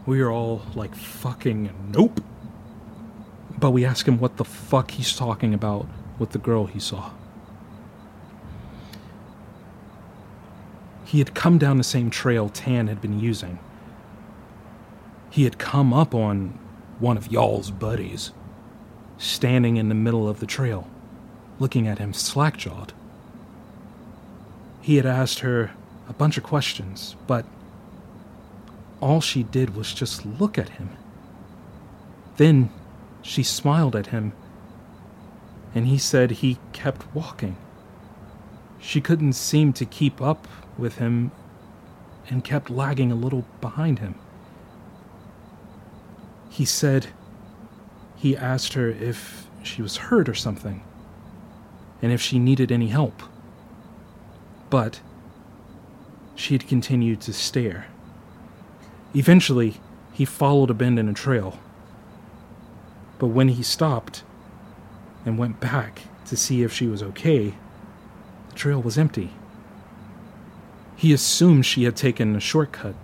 We 0.08 0.22
are 0.22 0.32
all 0.32 0.64
like 0.74 0.96
fucking 0.96 1.92
nope. 1.94 2.20
But 3.60 3.70
we 3.70 3.86
ask 3.86 4.08
him 4.08 4.20
what 4.20 4.38
the 4.38 4.44
fuck 4.44 4.90
he's 4.90 5.16
talking 5.16 5.54
about 5.54 5.86
with 6.18 6.32
the 6.32 6.40
girl 6.40 6.66
he 6.66 6.80
saw. 6.80 7.12
He 11.08 11.20
had 11.20 11.34
come 11.34 11.58
down 11.58 11.78
the 11.78 11.86
same 11.86 12.10
trail 12.10 12.50
Tan 12.50 12.88
had 12.88 13.00
been 13.00 13.18
using. 13.18 13.60
He 15.30 15.46
had 15.46 15.58
come 15.58 15.94
up 15.94 16.14
on 16.14 16.60
one 17.00 17.16
of 17.16 17.32
y'all's 17.32 17.72
buddies, 17.72 18.34
standing 19.18 19.78
in 19.78 19.88
the 19.88 19.96
middle 19.96 20.28
of 20.28 20.42
the 20.42 20.46
trail, 20.46 20.86
looking 21.60 21.88
at 21.88 22.00
him 22.00 22.12
slack 22.12 22.58
jawed. 22.58 22.92
He 24.82 24.98
had 24.98 25.06
asked 25.06 25.40
her 25.40 25.72
a 26.10 26.14
bunch 26.14 26.38
of 26.38 26.44
questions, 26.44 27.16
but 27.26 27.46
all 29.00 29.22
she 29.22 29.44
did 29.44 29.78
was 29.78 29.94
just 29.94 30.26
look 30.26 30.58
at 30.58 30.72
him. 30.72 30.90
Then 32.36 32.70
she 33.22 33.44
smiled 33.44 33.96
at 33.96 34.08
him, 34.08 34.34
and 35.74 35.88
he 35.88 35.98
said 35.98 36.32
he 36.32 36.60
kept 36.74 37.16
walking. 37.16 37.56
She 38.78 39.00
couldn't 39.00 39.34
seem 39.34 39.72
to 39.72 39.86
keep 39.86 40.22
up 40.22 40.50
with 40.78 40.98
him 40.98 41.32
and 42.30 42.44
kept 42.44 42.70
lagging 42.70 43.12
a 43.12 43.16
little 43.16 43.46
behind 43.62 44.00
him. 44.00 44.16
He 46.50 46.66
said 46.66 47.08
he 48.16 48.36
asked 48.36 48.74
her 48.74 48.90
if 48.90 49.48
she 49.64 49.82
was 49.82 49.98
hurt 49.98 50.28
or 50.28 50.34
something, 50.34 50.84
and 52.02 52.12
if 52.12 52.22
she 52.22 52.40
needed 52.40 52.72
any 52.72 52.88
help. 52.88 53.22
But 54.70 55.02
she 56.36 56.54
had 56.54 56.68
continued 56.68 57.22
to 57.22 57.34
stare. 57.34 57.88
Eventually, 59.14 59.80
he 60.14 60.26
followed 60.26 60.70
a 60.70 60.74
bend 60.74 61.00
in 61.00 61.08
a 61.10 61.14
trail. 61.14 61.60
But 63.20 63.28
when 63.28 63.50
he 63.50 63.64
stopped 63.64 64.24
and 65.26 65.38
went 65.38 65.60
back 65.60 66.04
to 66.26 66.38
see 66.38 66.64
if 66.64 66.74
she 66.74 66.88
was 66.88 67.02
okay, 67.02 67.56
the 68.50 68.56
trail 68.56 68.82
was 68.82 68.98
empty. 68.98 69.32
He 70.98 71.14
assumed 71.14 71.66
she 71.66 71.84
had 71.84 71.96
taken 71.96 72.36
a 72.36 72.40
shortcut 72.40 72.96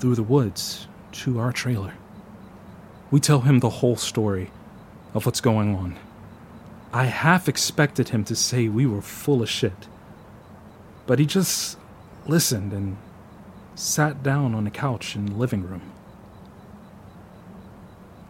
through 0.00 0.14
the 0.14 0.22
woods 0.22 0.88
to 1.12 1.38
our 1.38 1.52
trailer. 1.52 1.92
We 3.10 3.20
tell 3.20 3.42
him 3.42 3.60
the 3.60 3.68
whole 3.68 3.96
story 3.96 4.50
of 5.12 5.26
what's 5.26 5.42
going 5.42 5.74
on. 5.74 5.98
I 6.94 7.04
half 7.04 7.46
expected 7.46 8.08
him 8.08 8.24
to 8.24 8.34
say 8.34 8.68
we 8.68 8.86
were 8.86 9.02
full 9.02 9.42
of 9.42 9.50
shit, 9.50 9.86
but 11.06 11.18
he 11.18 11.26
just 11.26 11.76
listened 12.26 12.72
and 12.72 12.96
sat 13.74 14.22
down 14.22 14.54
on 14.54 14.66
a 14.66 14.70
couch 14.70 15.14
in 15.14 15.26
the 15.26 15.34
living 15.34 15.62
room. 15.62 15.82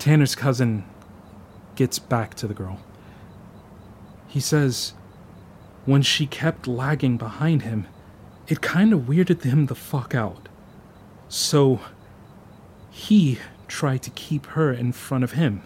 Tanner's 0.00 0.34
cousin 0.34 0.84
gets 1.76 2.00
back 2.00 2.34
to 2.34 2.48
the 2.48 2.54
girl. 2.54 2.80
He 4.26 4.40
says 4.40 4.94
when 5.84 6.02
she 6.02 6.26
kept 6.26 6.66
lagging 6.66 7.16
behind 7.16 7.62
him, 7.62 7.86
it 8.48 8.60
kind 8.60 8.92
of 8.92 9.00
weirded 9.00 9.42
him 9.42 9.66
the 9.66 9.74
fuck 9.74 10.14
out. 10.14 10.48
So 11.28 11.80
he 12.90 13.38
tried 13.68 14.02
to 14.02 14.10
keep 14.10 14.46
her 14.46 14.72
in 14.72 14.92
front 14.92 15.24
of 15.24 15.32
him. 15.32 15.62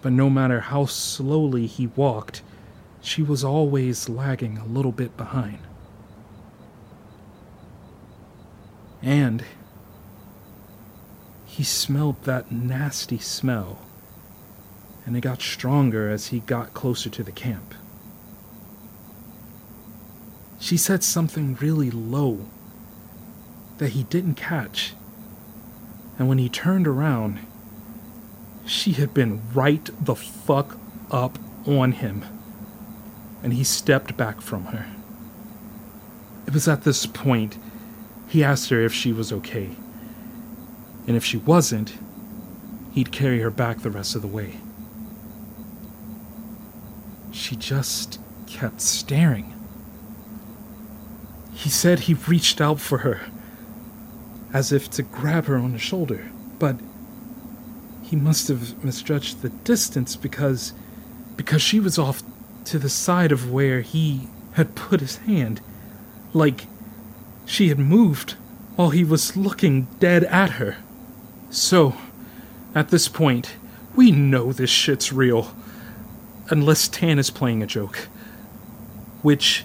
But 0.00 0.12
no 0.12 0.30
matter 0.30 0.60
how 0.60 0.86
slowly 0.86 1.66
he 1.66 1.88
walked, 1.88 2.42
she 3.00 3.22
was 3.22 3.42
always 3.42 4.08
lagging 4.08 4.58
a 4.58 4.64
little 4.64 4.92
bit 4.92 5.16
behind. 5.16 5.58
And 9.02 9.44
he 11.46 11.64
smelled 11.64 12.22
that 12.24 12.52
nasty 12.52 13.18
smell, 13.18 13.78
and 15.04 15.16
it 15.16 15.20
got 15.20 15.42
stronger 15.42 16.08
as 16.08 16.28
he 16.28 16.40
got 16.40 16.74
closer 16.74 17.10
to 17.10 17.22
the 17.22 17.32
camp. 17.32 17.74
She 20.68 20.76
said 20.76 21.02
something 21.02 21.54
really 21.62 21.90
low 21.90 22.44
that 23.78 23.92
he 23.92 24.02
didn't 24.02 24.34
catch. 24.34 24.92
And 26.18 26.28
when 26.28 26.36
he 26.36 26.50
turned 26.50 26.86
around, 26.86 27.38
she 28.66 28.92
had 28.92 29.14
been 29.14 29.40
right 29.54 29.88
the 29.98 30.14
fuck 30.14 30.76
up 31.10 31.38
on 31.66 31.92
him. 31.92 32.22
And 33.42 33.54
he 33.54 33.64
stepped 33.64 34.18
back 34.18 34.42
from 34.42 34.66
her. 34.66 34.84
It 36.46 36.52
was 36.52 36.68
at 36.68 36.84
this 36.84 37.06
point 37.06 37.56
he 38.28 38.44
asked 38.44 38.68
her 38.68 38.82
if 38.82 38.92
she 38.92 39.10
was 39.10 39.32
okay. 39.32 39.70
And 41.06 41.16
if 41.16 41.24
she 41.24 41.38
wasn't, 41.38 41.96
he'd 42.92 43.10
carry 43.10 43.40
her 43.40 43.50
back 43.50 43.78
the 43.78 43.90
rest 43.90 44.14
of 44.14 44.20
the 44.20 44.28
way. 44.28 44.58
She 47.32 47.56
just 47.56 48.20
kept 48.46 48.82
staring. 48.82 49.54
He 51.58 51.70
said 51.70 51.98
he 51.98 52.14
reached 52.14 52.60
out 52.60 52.78
for 52.78 52.98
her, 52.98 53.22
as 54.52 54.70
if 54.70 54.88
to 54.92 55.02
grab 55.02 55.46
her 55.46 55.56
on 55.56 55.72
the 55.72 55.78
shoulder, 55.78 56.30
but 56.60 56.76
he 58.00 58.14
must 58.14 58.46
have 58.46 58.84
misjudged 58.84 59.42
the 59.42 59.48
distance 59.48 60.14
because 60.14 60.72
because 61.36 61.60
she 61.60 61.80
was 61.80 61.98
off 61.98 62.22
to 62.66 62.78
the 62.78 62.88
side 62.88 63.32
of 63.32 63.50
where 63.50 63.80
he 63.80 64.28
had 64.52 64.76
put 64.76 65.00
his 65.00 65.16
hand, 65.16 65.60
like 66.32 66.68
she 67.44 67.70
had 67.70 67.78
moved 67.80 68.36
while 68.76 68.90
he 68.90 69.02
was 69.02 69.36
looking 69.36 69.88
dead 69.98 70.22
at 70.24 70.50
her. 70.50 70.76
So, 71.50 71.96
at 72.72 72.90
this 72.90 73.08
point, 73.08 73.56
we 73.96 74.12
know 74.12 74.52
this 74.52 74.70
shit's 74.70 75.12
real. 75.12 75.52
Unless 76.50 76.86
Tan 76.86 77.18
is 77.18 77.30
playing 77.30 77.64
a 77.64 77.66
joke. 77.66 78.08
Which 79.22 79.64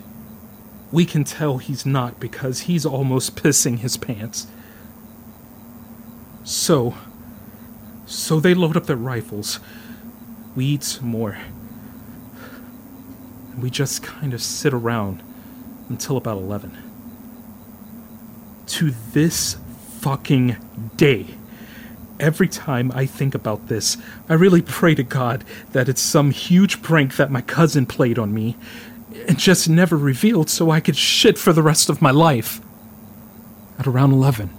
we 0.93 1.05
can 1.05 1.23
tell 1.23 1.57
he's 1.57 1.87
not 1.87 2.19
because 2.19 2.61
he's 2.61 2.85
almost 2.85 3.35
pissing 3.43 3.79
his 3.79 3.97
pants. 3.97 4.45
So, 6.43 6.95
so 8.05 8.39
they 8.39 8.53
load 8.53 8.77
up 8.77 8.85
their 8.85 8.95
rifles. 8.95 9.59
We 10.55 10.65
eat 10.65 10.83
some 10.83 11.07
more. 11.07 11.39
And 13.51 13.63
we 13.63 13.71
just 13.71 14.03
kind 14.03 14.35
of 14.35 14.41
sit 14.41 14.71
around 14.71 15.23
until 15.89 16.15
about 16.15 16.37
11. 16.37 16.77
To 18.67 18.91
this 19.13 19.57
fucking 19.99 20.57
day, 20.95 21.25
every 22.19 22.47
time 22.47 22.91
I 22.93 23.07
think 23.07 23.33
about 23.33 23.67
this, 23.67 23.97
I 24.29 24.35
really 24.35 24.61
pray 24.61 24.93
to 24.93 25.03
God 25.03 25.43
that 25.71 25.89
it's 25.89 26.01
some 26.01 26.29
huge 26.29 26.83
prank 26.83 27.15
that 27.15 27.31
my 27.31 27.41
cousin 27.41 27.87
played 27.87 28.19
on 28.19 28.31
me 28.31 28.57
and 29.27 29.37
just 29.37 29.69
never 29.69 29.97
revealed 29.97 30.49
so 30.49 30.71
I 30.71 30.79
could 30.79 30.95
shit 30.95 31.37
for 31.37 31.53
the 31.53 31.63
rest 31.63 31.89
of 31.89 32.01
my 32.01 32.11
life. 32.11 32.61
At 33.79 33.87
around 33.87 34.11
11, 34.11 34.49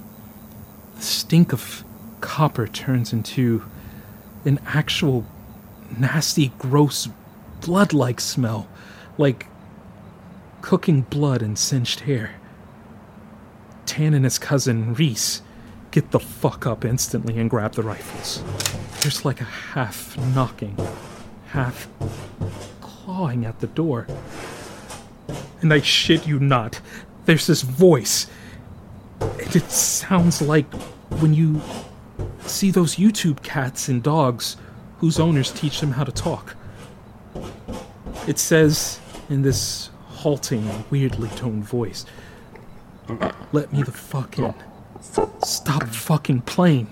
the 0.97 1.03
stink 1.03 1.53
of 1.53 1.85
copper 2.21 2.67
turns 2.67 3.13
into 3.13 3.65
an 4.45 4.61
actual 4.67 5.27
nasty, 5.99 6.53
gross, 6.59 7.09
blood 7.61 7.93
like 7.93 8.21
smell, 8.21 8.69
like 9.19 9.47
cooking 10.63 11.03
blood 11.03 11.43
and 11.43 11.59
singed 11.59 12.01
hair. 12.01 12.35
Tan 13.87 14.15
and 14.15 14.25
his 14.25 14.39
cousin, 14.39 14.95
Reese, 14.95 15.43
get 15.91 16.11
the 16.11 16.21
fuck 16.21 16.67
up 16.67 16.85
instantly 16.85 17.39
and 17.39 17.51
grab 17.51 17.75
the 17.75 17.83
rifles. 17.83 18.43
There's 19.03 19.25
like 19.25 19.41
a 19.41 19.45
half 19.45 20.17
knocking, 20.35 20.77
half 21.49 21.87
clawing 22.81 23.45
at 23.45 23.61
the 23.61 23.67
door. 23.67 24.07
And 25.61 25.73
I 25.73 25.81
shit 25.81 26.27
you 26.27 26.39
not, 26.39 26.81
there's 27.25 27.47
this 27.47 27.63
voice. 27.63 28.27
And 29.21 29.57
it 29.57 29.71
sounds 29.71 30.43
like 30.43 30.73
when 31.21 31.35
you 31.35 31.61
see 32.41 32.71
those 32.71 32.97
YouTube 32.97 33.43
cats 33.43 33.89
and 33.89 34.03
dogs 34.03 34.57
whose 34.99 35.19
owners 35.19 35.51
teach 35.53 35.81
them 35.81 35.93
how 35.93 36.05
to 36.05 36.13
talk. 36.13 36.57
It 38.27 38.39
says 38.39 39.01
in 39.29 39.43
this 39.43 39.91
halting, 40.09 40.85
weirdly 40.91 41.29
toned 41.31 41.65
voice, 41.65 42.07
Let 43.53 43.73
me 43.73 43.83
the 43.83 43.93
fuck 43.93 44.39
in. 44.39 44.55
Stop 45.43 45.85
fucking 45.89 46.43
playing. 46.43 46.89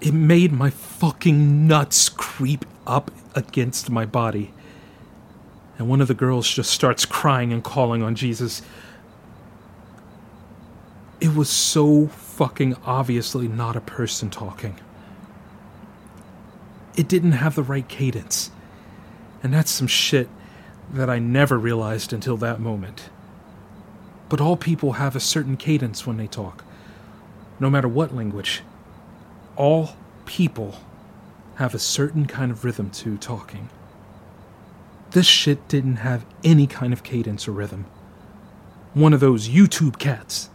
It 0.00 0.14
made 0.14 0.52
my 0.52 0.70
fucking 0.70 1.66
nuts 1.66 2.08
creep 2.08 2.64
up 2.86 3.10
against 3.34 3.90
my 3.90 4.06
body. 4.06 4.52
And 5.78 5.88
one 5.88 6.00
of 6.00 6.08
the 6.08 6.14
girls 6.14 6.48
just 6.48 6.70
starts 6.70 7.06
crying 7.06 7.52
and 7.52 7.64
calling 7.64 8.02
on 8.02 8.14
Jesus. 8.14 8.62
It 11.20 11.34
was 11.34 11.48
so 11.48 12.08
fucking 12.08 12.76
obviously 12.84 13.48
not 13.48 13.76
a 13.76 13.80
person 13.80 14.30
talking. 14.30 14.78
It 16.96 17.08
didn't 17.08 17.32
have 17.32 17.54
the 17.54 17.62
right 17.62 17.88
cadence. 17.88 18.50
And 19.42 19.54
that's 19.54 19.70
some 19.70 19.86
shit 19.86 20.28
that 20.92 21.08
I 21.08 21.18
never 21.18 21.58
realized 21.58 22.12
until 22.12 22.36
that 22.38 22.60
moment. 22.60 23.08
But 24.28 24.40
all 24.40 24.56
people 24.56 24.92
have 24.92 25.16
a 25.16 25.20
certain 25.20 25.56
cadence 25.56 26.06
when 26.06 26.16
they 26.16 26.26
talk, 26.26 26.64
no 27.58 27.70
matter 27.70 27.88
what 27.88 28.14
language. 28.14 28.62
All 29.56 29.90
people 30.26 30.76
have 31.60 31.74
a 31.74 31.78
certain 31.78 32.24
kind 32.24 32.50
of 32.50 32.64
rhythm 32.64 32.88
to 32.88 33.18
talking. 33.18 33.68
This 35.10 35.26
shit 35.26 35.68
didn't 35.68 35.96
have 35.96 36.24
any 36.42 36.66
kind 36.66 36.90
of 36.90 37.02
cadence 37.02 37.46
or 37.46 37.52
rhythm. 37.52 37.84
One 38.94 39.12
of 39.12 39.20
those 39.20 39.50
YouTube 39.50 39.98
cats. 39.98 40.48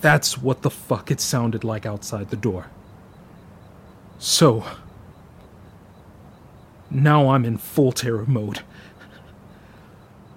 That's 0.00 0.36
what 0.36 0.62
the 0.62 0.70
fuck 0.70 1.12
it 1.12 1.20
sounded 1.20 1.62
like 1.62 1.86
outside 1.86 2.30
the 2.30 2.36
door. 2.36 2.66
So, 4.18 4.64
now 6.90 7.28
I'm 7.28 7.44
in 7.44 7.56
full 7.56 7.92
terror 7.92 8.26
mode. 8.26 8.62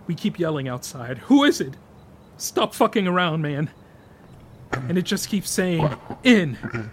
We 0.06 0.14
keep 0.14 0.38
yelling 0.38 0.68
outside, 0.68 1.18
Who 1.18 1.44
is 1.44 1.60
it? 1.60 1.74
Stop 2.38 2.76
fucking 2.76 3.08
around, 3.08 3.42
man. 3.42 3.72
And 4.74 4.96
it 4.96 5.06
just 5.06 5.28
keeps 5.28 5.50
saying, 5.50 5.90
In. 6.24 6.92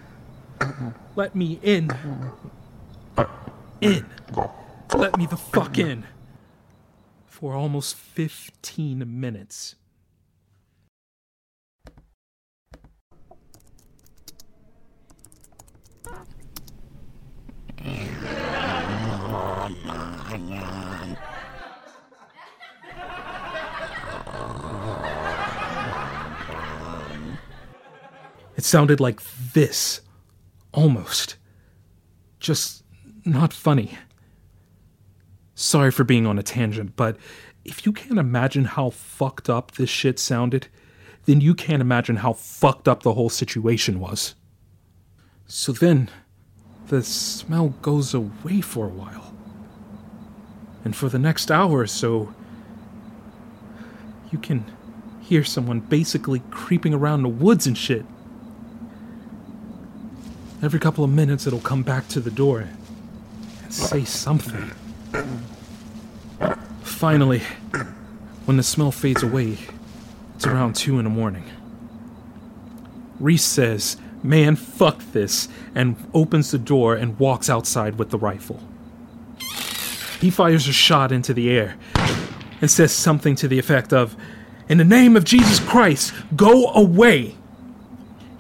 Let 1.17 1.35
me 1.35 1.59
in. 1.63 1.91
In. 3.81 4.07
Let 4.95 5.17
me 5.17 5.27
the 5.27 5.37
fuck 5.37 5.79
in. 5.79 6.05
For 7.27 7.55
almost 7.55 7.97
15 7.97 9.05
minutes. 9.21 9.77
It 28.57 28.65
sounded 28.65 29.01
like 29.01 29.21
this. 29.55 30.03
Almost. 30.73 31.37
Just 32.39 32.85
not 33.25 33.53
funny. 33.53 33.99
Sorry 35.55 35.91
for 35.91 36.05
being 36.05 36.27
on 36.27 36.39
a 36.39 36.43
tangent, 36.43 36.97
but 36.97 37.17
if 37.65 37.85
you 37.85 37.93
can't 37.93 38.19
imagine 38.19 38.65
how 38.65 38.91
fucked 38.91 39.51
up 39.51 39.73
this 39.73 39.91
shit 39.91 40.19
sounded, 40.19 40.69
then 41.27 41.41
you 41.41 41.55
can't 41.55 41.83
imagine 41.83 42.17
how 42.17 42.33
fucked 42.33 42.89
up 42.89 43.03
the 43.03 43.15
whole 43.15 43.29
situation 43.29 44.01
was. 44.01 44.35
So 45.47 45.73
then, 45.73 46.09
the 46.87 47.03
smell 47.03 47.71
goes 47.83 48.15
away 48.15 48.61
for 48.61 48.87
a 48.87 48.91
while. 48.91 49.35
And 50.85 50.97
for 50.97 51.09
the 51.09 51.19
next 51.19 51.51
hour 51.51 51.81
or 51.81 51.87
so, 51.87 52.35
you 54.33 54.39
can 54.39 54.65
hear 55.21 55.45
someone 55.45 55.81
basically 55.81 56.41
creeping 56.51 56.95
around 56.95 57.23
the 57.23 57.29
woods 57.29 57.67
and 57.67 57.77
shit. 57.77 58.05
Every 60.63 60.79
couple 60.79 61.05
of 61.05 61.11
minutes, 61.11 61.47
it'll 61.47 61.61
come 61.61 61.83
back 61.83 62.07
to 62.09 62.21
the 62.21 62.31
door 62.31 62.61
and 63.63 63.73
say 63.73 64.05
something. 64.05 64.71
Finally, 66.83 67.41
when 68.45 68.59
the 68.59 68.63
smell 68.63 68.93
fades 68.93 69.23
away, 69.23 69.57
it's 70.37 70.47
around 70.47 70.77
2 70.77 70.99
in 70.99 71.05
the 71.05 71.11
morning. 71.11 71.45
Reese 73.19 73.45
says, 73.45 73.97
Man, 74.23 74.55
fuck 74.55 74.99
this, 75.13 75.49
and 75.75 75.97
opens 76.13 76.51
the 76.51 76.59
door 76.59 76.95
and 76.95 77.19
walks 77.19 77.49
outside 77.49 77.99
with 77.99 78.11
the 78.11 78.19
rifle. 78.19 78.61
He 80.21 80.31
fires 80.31 80.69
a 80.69 80.73
shot 80.75 81.11
into 81.11 81.33
the 81.33 81.49
air 81.49 81.77
and 82.61 82.71
says 82.71 82.93
something 82.93 83.35
to 83.37 83.49
the 83.49 83.59
effect 83.59 83.95
of, 83.95 84.15
In 84.69 84.77
the 84.77 84.85
name 84.85 85.17
of 85.17 85.25
Jesus 85.25 85.59
Christ, 85.59 86.13
go 86.37 86.71
away! 86.73 87.35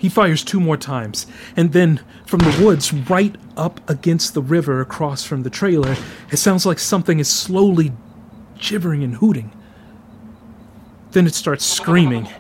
He 0.00 0.08
fires 0.08 0.42
two 0.42 0.60
more 0.60 0.78
times, 0.78 1.26
and 1.56 1.74
then 1.74 2.00
from 2.24 2.38
the 2.38 2.64
woods 2.64 2.90
right 2.90 3.36
up 3.54 3.86
against 3.88 4.32
the 4.32 4.40
river 4.40 4.80
across 4.80 5.24
from 5.24 5.42
the 5.42 5.50
trailer, 5.50 5.94
it 6.32 6.38
sounds 6.38 6.64
like 6.64 6.78
something 6.78 7.18
is 7.18 7.28
slowly 7.28 7.92
gibbering 8.58 9.04
and 9.04 9.16
hooting. 9.16 9.52
Then 11.10 11.26
it 11.26 11.34
starts 11.34 11.66
screaming, 11.66 12.30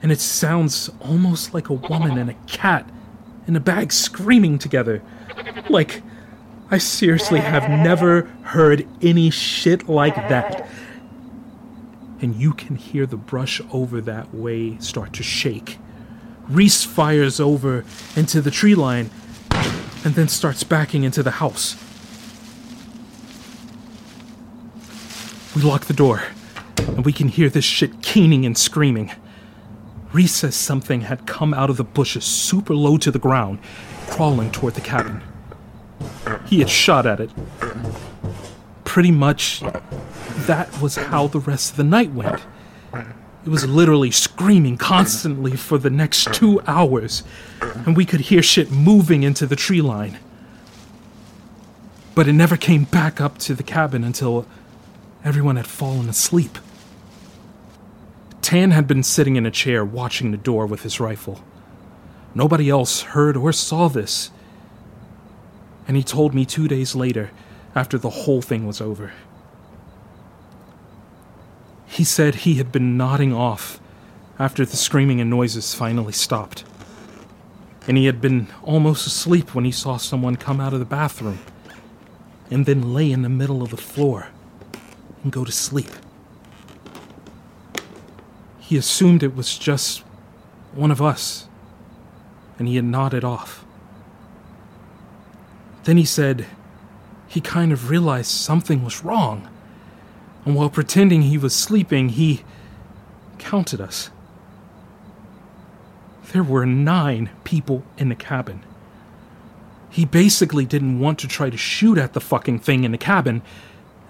and 0.00 0.12
it 0.12 0.20
sounds 0.20 0.88
almost 1.00 1.52
like 1.52 1.68
a 1.68 1.74
woman 1.74 2.16
and 2.16 2.30
a 2.30 2.34
cat 2.46 2.88
in 3.48 3.56
a 3.56 3.60
bag 3.60 3.92
screaming 3.92 4.56
together. 4.56 5.02
Like, 5.68 6.04
I 6.70 6.78
seriously 6.78 7.40
have 7.40 7.68
never 7.68 8.30
heard 8.42 8.86
any 9.02 9.30
shit 9.30 9.88
like 9.88 10.14
that. 10.14 10.68
And 12.20 12.36
you 12.36 12.52
can 12.52 12.76
hear 12.76 13.04
the 13.04 13.16
brush 13.16 13.60
over 13.72 14.00
that 14.02 14.32
way 14.32 14.78
start 14.78 15.12
to 15.14 15.24
shake 15.24 15.78
Reese 16.50 16.82
fires 16.82 17.38
over 17.38 17.84
into 18.16 18.40
the 18.40 18.50
tree 18.50 18.74
line 18.74 19.10
and 20.04 20.14
then 20.14 20.26
starts 20.26 20.64
backing 20.64 21.04
into 21.04 21.22
the 21.22 21.30
house. 21.32 21.76
We 25.54 25.62
lock 25.62 25.86
the 25.86 25.94
door, 25.94 26.22
and 26.78 27.04
we 27.04 27.12
can 27.12 27.28
hear 27.28 27.48
this 27.48 27.64
shit 27.64 28.02
keening 28.02 28.44
and 28.44 28.58
screaming. 28.58 29.12
Reese 30.12 30.34
says 30.34 30.56
something 30.56 31.02
had 31.02 31.26
come 31.26 31.54
out 31.54 31.70
of 31.70 31.76
the 31.76 31.84
bushes 31.84 32.24
super 32.24 32.74
low 32.74 32.98
to 32.98 33.12
the 33.12 33.18
ground, 33.18 33.60
crawling 34.08 34.50
toward 34.50 34.74
the 34.74 34.80
cabin. 34.80 35.22
He 36.46 36.58
had 36.58 36.68
shot 36.68 37.06
at 37.06 37.20
it. 37.20 37.30
Pretty 38.84 39.12
much, 39.12 39.62
that 40.46 40.80
was 40.80 40.96
how 40.96 41.28
the 41.28 41.38
rest 41.38 41.72
of 41.72 41.76
the 41.76 41.84
night 41.84 42.10
went. 42.12 42.40
It 43.44 43.48
was 43.48 43.66
literally 43.66 44.10
screaming 44.10 44.76
constantly 44.76 45.56
for 45.56 45.78
the 45.78 45.88
next 45.88 46.32
two 46.34 46.60
hours, 46.66 47.22
and 47.60 47.96
we 47.96 48.04
could 48.04 48.20
hear 48.20 48.42
shit 48.42 48.70
moving 48.70 49.22
into 49.22 49.46
the 49.46 49.56
tree 49.56 49.80
line. 49.80 50.18
But 52.14 52.28
it 52.28 52.34
never 52.34 52.56
came 52.56 52.84
back 52.84 53.20
up 53.20 53.38
to 53.38 53.54
the 53.54 53.62
cabin 53.62 54.04
until 54.04 54.46
everyone 55.24 55.56
had 55.56 55.66
fallen 55.66 56.08
asleep. 56.08 56.58
Tan 58.42 58.72
had 58.72 58.86
been 58.86 59.02
sitting 59.02 59.36
in 59.36 59.46
a 59.46 59.50
chair 59.50 59.84
watching 59.84 60.32
the 60.32 60.36
door 60.36 60.66
with 60.66 60.82
his 60.82 61.00
rifle. 61.00 61.42
Nobody 62.34 62.68
else 62.68 63.02
heard 63.02 63.36
or 63.36 63.52
saw 63.52 63.88
this. 63.88 64.30
And 65.88 65.96
he 65.96 66.02
told 66.02 66.34
me 66.34 66.44
two 66.44 66.68
days 66.68 66.94
later, 66.94 67.30
after 67.74 67.96
the 67.96 68.10
whole 68.10 68.42
thing 68.42 68.66
was 68.66 68.80
over. 68.80 69.12
He 72.00 72.04
said 72.04 72.34
he 72.34 72.54
had 72.54 72.72
been 72.72 72.96
nodding 72.96 73.34
off 73.34 73.78
after 74.38 74.64
the 74.64 74.78
screaming 74.78 75.20
and 75.20 75.28
noises 75.28 75.74
finally 75.74 76.14
stopped. 76.14 76.64
And 77.86 77.98
he 77.98 78.06
had 78.06 78.22
been 78.22 78.48
almost 78.62 79.06
asleep 79.06 79.54
when 79.54 79.66
he 79.66 79.70
saw 79.70 79.98
someone 79.98 80.36
come 80.36 80.62
out 80.62 80.72
of 80.72 80.78
the 80.78 80.86
bathroom 80.86 81.40
and 82.50 82.64
then 82.64 82.94
lay 82.94 83.12
in 83.12 83.20
the 83.20 83.28
middle 83.28 83.62
of 83.62 83.68
the 83.68 83.76
floor 83.76 84.28
and 85.22 85.30
go 85.30 85.44
to 85.44 85.52
sleep. 85.52 85.90
He 88.60 88.78
assumed 88.78 89.22
it 89.22 89.36
was 89.36 89.58
just 89.58 89.98
one 90.72 90.90
of 90.90 91.02
us, 91.02 91.48
and 92.58 92.66
he 92.66 92.76
had 92.76 92.86
nodded 92.86 93.24
off. 93.24 93.62
Then 95.84 95.98
he 95.98 96.06
said 96.06 96.46
he 97.28 97.42
kind 97.42 97.72
of 97.72 97.90
realized 97.90 98.30
something 98.30 98.82
was 98.82 99.04
wrong, 99.04 99.50
and 100.44 100.54
while 100.54 100.70
pretending 100.70 101.22
he 101.22 101.38
was 101.38 101.54
sleeping, 101.54 102.10
he 102.10 102.42
counted 103.38 103.80
us. 103.80 104.10
There 106.32 106.42
were 106.42 106.64
nine 106.64 107.30
people 107.44 107.82
in 107.98 108.08
the 108.08 108.14
cabin. 108.14 108.62
He 109.90 110.04
basically 110.04 110.64
didn't 110.64 111.00
want 111.00 111.18
to 111.18 111.28
try 111.28 111.50
to 111.50 111.56
shoot 111.56 111.98
at 111.98 112.12
the 112.12 112.20
fucking 112.20 112.60
thing 112.60 112.84
in 112.84 112.92
the 112.92 112.98
cabin 112.98 113.42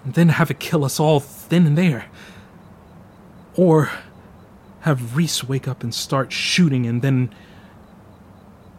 and 0.03 0.13
then 0.13 0.29
have 0.29 0.51
it 0.51 0.59
kill 0.59 0.85
us 0.85 0.99
all 0.99 1.23
then 1.49 1.65
and 1.65 1.77
there. 1.77 2.05
Or 3.55 3.89
have 4.81 5.15
Reese 5.15 5.43
wake 5.43 5.67
up 5.67 5.83
and 5.83 5.93
start 5.93 6.31
shooting 6.31 6.85
and 6.85 7.01
then 7.01 7.33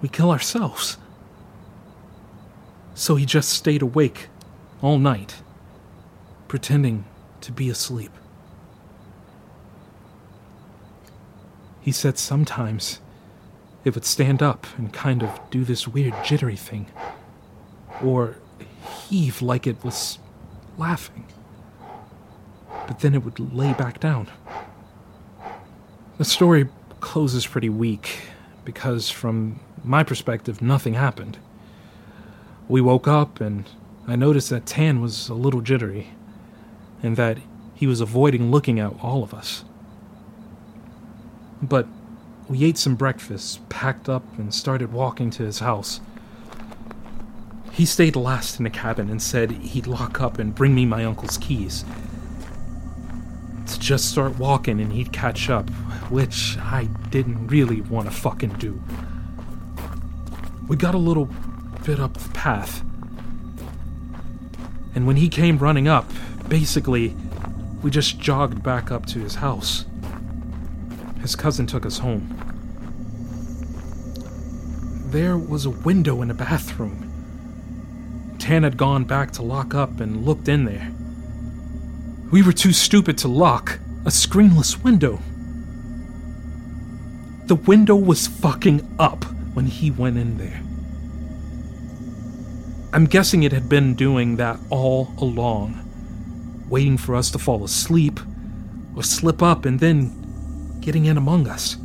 we 0.01 0.09
kill 0.09 0.31
ourselves. 0.31 0.97
So 2.95 3.17
he 3.17 3.27
just 3.27 3.51
stayed 3.51 3.83
awake 3.83 4.29
all 4.81 4.99
night, 4.99 5.43
pretending 6.47 7.05
to 7.43 7.53
be 7.53 7.69
asleep. 7.69 8.13
He 11.81 11.93
said 11.93 12.17
sometimes 12.17 13.01
it 13.85 13.95
would 13.95 14.05
stand 14.05 14.43
up 14.43 14.67
and 14.79 14.93
kind 14.93 15.23
of 15.23 15.41
do 15.51 15.65
this 15.65 15.89
weird 15.89 16.15
jittery 16.25 16.57
thing, 16.57 16.87
or 18.03 18.37
heave 19.09 19.43
like 19.43 19.67
it 19.67 19.83
was 19.85 20.19
laughing. 20.79 21.27
But 22.87 23.01
then 23.01 23.15
it 23.15 23.25
would 23.25 23.39
lay 23.39 23.73
back 23.73 24.01
down. 24.01 24.29
The 26.19 26.25
story 26.25 26.69
closes 27.01 27.47
pretty 27.47 27.69
weak 27.69 28.21
because, 28.65 29.11
from 29.11 29.59
my 29.83 30.05
perspective, 30.05 30.63
nothing 30.63 30.95
happened. 30.95 31.39
We 32.69 32.81
woke 32.81 33.09
up 33.09 33.41
and 33.41 33.69
I 34.07 34.15
noticed 34.15 34.51
that 34.51 34.67
Tan 34.67 35.01
was 35.01 35.29
a 35.29 35.35
little 35.35 35.61
jittery 35.61 36.11
and 37.03 37.17
that 37.17 37.39
he 37.75 37.87
was 37.87 38.01
avoiding 38.01 38.51
looking 38.51 38.79
at 38.79 38.93
all 39.03 39.23
of 39.23 39.35
us. 39.35 39.65
But 41.61 41.87
we 42.49 42.65
ate 42.65 42.79
some 42.79 42.97
breakfast, 42.97 43.69
packed 43.69 44.09
up, 44.09 44.25
and 44.39 44.53
started 44.53 44.93
walking 44.93 45.31
to 45.31 45.43
his 45.45 45.61
house. 45.61 46.01
He 47.73 47.87
stayed 47.87 48.17
last 48.17 48.59
in 48.59 48.65
the 48.65 48.71
cabin 48.71 49.09
and 49.09 49.23
said 49.23 49.51
he'd 49.51 49.87
lock 49.87 50.21
up 50.21 50.39
and 50.39 50.55
bring 50.55 50.75
me 50.75 50.85
my 50.85 51.05
uncle's 51.05 51.39
keys. 51.39 51.85
To 53.67 53.81
just 53.81 54.11
start 54.11 54.39
walking 54.39 54.81
and 54.81 54.93
he'd 54.93 55.13
catch 55.13 55.49
up, 55.49 55.71
which 56.11 56.59
I 56.59 56.89
didn't 57.11 57.47
really 57.47 57.81
want 57.81 58.09
to 58.09 58.15
fucking 58.15 58.55
do. 58.55 58.83
We 60.69 60.77
got 60.77 60.95
a 60.95 60.99
little 60.99 61.29
bit 61.85 61.99
up 61.99 62.15
the 62.15 62.29
path. 62.31 62.85
And 64.95 65.07
when 65.07 65.17
he 65.17 65.29
came 65.29 65.59
running 65.59 65.89
up, 65.89 66.11
basically, 66.53 67.17
we 67.81 67.91
just 67.91 68.19
jogged 68.19 68.63
back 68.63 68.93
up 68.93 69.07
to 69.07 69.19
his 69.21 69.37
house. 69.37 69.87
His 71.23 71.35
cousin 71.35 71.67
took 71.67 71.87
us 71.87 71.97
home. 71.97 72.29
There 75.07 75.39
was 75.39 75.65
a 75.65 75.71
window 75.71 76.21
in 76.21 76.29
the 76.29 76.35
bathroom. 76.35 77.09
Tan 78.39 78.65
had 78.65 78.77
gone 78.77 79.05
back 79.05 79.31
to 79.33 79.43
lock 79.43 79.75
up 79.75 79.99
and 79.99 80.27
looked 80.27 80.47
in 80.47 80.67
there. 80.67 80.93
We 82.31 82.43
were 82.43 82.53
too 82.53 82.75
stupid 82.75 83.17
to 83.19 83.29
lock 83.29 83.79
a 84.05 84.11
screenless 84.11 84.85
window. 84.85 85.21
The 87.47 87.55
window 87.55 87.97
was 87.97 88.27
fucking 88.27 88.95
up 88.99 89.25
when 89.55 89.65
he 89.65 89.91
went 89.91 90.19
in 90.19 90.37
there. 90.37 90.61
I'm 92.93 93.07
guessing 93.07 93.43
it 93.43 93.53
had 93.53 93.71
been 93.71 93.95
doing 93.95 94.37
that 94.37 94.61
all 94.69 95.15
along, 95.17 95.82
waiting 96.73 96.97
for 96.97 97.15
us 97.15 97.31
to 97.31 97.39
fall 97.39 97.63
asleep 97.65 98.19
or 98.97 99.03
slip 99.03 99.43
up 99.43 99.67
and 99.67 99.79
then 99.79 100.81
getting 100.81 101.05
in 101.05 101.19
among 101.19 101.47
us. 101.47 101.77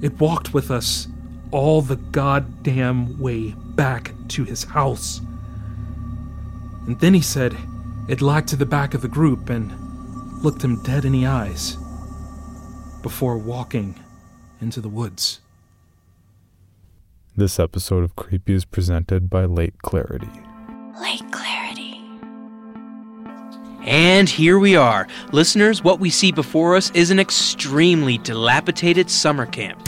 It 0.00 0.20
walked 0.20 0.54
with 0.54 0.70
us 0.70 1.08
all 1.50 1.82
the 1.82 1.96
goddamn 1.96 3.18
way 3.18 3.54
back 3.74 4.12
to 4.28 4.44
his 4.44 4.62
house. 4.62 5.20
And 6.86 6.98
then 7.00 7.12
he 7.12 7.20
said 7.20 7.56
it 8.08 8.22
lagged 8.22 8.48
to 8.50 8.56
the 8.56 8.66
back 8.66 8.94
of 8.94 9.02
the 9.02 9.08
group 9.08 9.50
and 9.50 9.72
looked 10.44 10.62
him 10.62 10.80
dead 10.84 11.04
in 11.04 11.10
the 11.10 11.26
eyes 11.26 11.76
before 13.02 13.36
walking 13.36 13.98
into 14.60 14.80
the 14.80 14.88
woods. 14.88 15.40
This 17.36 17.58
episode 17.58 18.04
of 18.04 18.14
Creepy 18.14 18.54
is 18.54 18.64
presented 18.64 19.28
by 19.28 19.44
Lake 19.44 19.78
Clarity. 19.82 20.30
Lake 21.00 21.18
Clarity. 21.32 21.41
And 23.84 24.28
here 24.28 24.58
we 24.58 24.76
are. 24.76 25.08
Listeners, 25.32 25.82
what 25.82 25.98
we 25.98 26.08
see 26.08 26.30
before 26.30 26.76
us 26.76 26.90
is 26.92 27.10
an 27.10 27.18
extremely 27.18 28.18
dilapidated 28.18 29.10
summer 29.10 29.44
camp. 29.46 29.80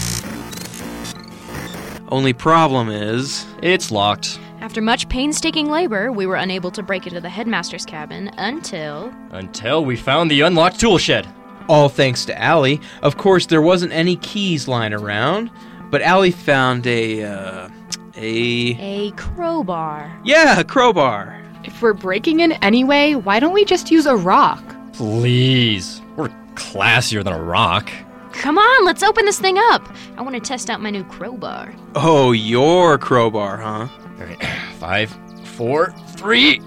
Only 2.08 2.32
problem 2.32 2.90
is, 2.90 3.46
It's 3.62 3.90
locked. 3.90 4.38
After 4.60 4.80
much 4.80 5.08
painstaking 5.08 5.70
labor, 5.70 6.10
we 6.10 6.26
were 6.26 6.36
unable 6.36 6.70
to 6.72 6.82
break 6.82 7.06
into 7.06 7.20
the 7.20 7.28
headmaster's 7.28 7.84
cabin 7.84 8.30
until. 8.38 9.12
Until 9.30 9.84
we 9.84 9.96
found 9.96 10.30
the 10.30 10.40
unlocked 10.40 10.80
tool 10.80 10.98
shed. 10.98 11.26
all 11.68 11.88
thanks 11.88 12.24
to 12.26 12.40
Allie. 12.40 12.80
Of 13.02 13.16
course, 13.16 13.46
there 13.46 13.62
wasn't 13.62 13.92
any 13.92 14.16
keys 14.16 14.66
lying 14.66 14.92
around, 14.92 15.50
but 15.90 16.02
Allie 16.02 16.30
found 16.30 16.86
a, 16.86 17.24
uh, 17.24 17.68
a. 18.16 18.76
A 18.80 19.10
crowbar. 19.12 20.18
Yeah, 20.24 20.60
a 20.60 20.64
crowbar. 20.64 21.40
If 21.64 21.80
we're 21.80 21.94
breaking 21.94 22.40
in 22.40 22.52
anyway, 22.62 23.14
why 23.14 23.40
don't 23.40 23.54
we 23.54 23.64
just 23.64 23.90
use 23.90 24.04
a 24.04 24.14
rock? 24.14 24.62
Please. 24.92 26.02
We're 26.16 26.28
classier 26.54 27.24
than 27.24 27.32
a 27.32 27.42
rock. 27.42 27.90
Come 28.32 28.58
on, 28.58 28.84
let's 28.84 29.02
open 29.02 29.24
this 29.24 29.40
thing 29.40 29.56
up. 29.58 29.88
I 30.18 30.22
want 30.22 30.34
to 30.34 30.40
test 30.40 30.68
out 30.68 30.82
my 30.82 30.90
new 30.90 31.04
crowbar. 31.04 31.74
Oh, 31.94 32.32
your 32.32 32.98
crowbar, 32.98 33.56
huh? 33.56 33.88
All 34.20 34.26
right, 34.26 34.44
five, 34.78 35.16
four, 35.44 35.92
three. 36.16 36.60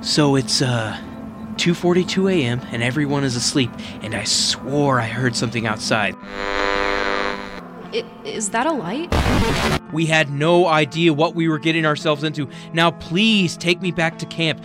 So 0.00 0.36
it's 0.36 0.62
uh 0.62 0.96
2:42 1.56 2.32
a.m. 2.32 2.60
and 2.70 2.82
everyone 2.82 3.24
is 3.24 3.34
asleep, 3.34 3.70
and 4.02 4.14
I 4.14 4.24
swore 4.24 5.00
I 5.00 5.06
heard 5.06 5.34
something 5.34 5.66
outside. 5.66 6.14
I- 7.92 8.04
is 8.24 8.50
that 8.50 8.66
a 8.66 8.72
light? 8.72 9.12
We 9.92 10.06
had 10.06 10.30
no 10.30 10.66
idea 10.66 11.12
what 11.12 11.34
we 11.34 11.48
were 11.48 11.58
getting 11.58 11.86
ourselves 11.86 12.22
into. 12.22 12.48
Now 12.72 12.90
please 12.90 13.56
take 13.56 13.80
me 13.80 13.90
back 13.90 14.18
to 14.18 14.26
camp. 14.26 14.60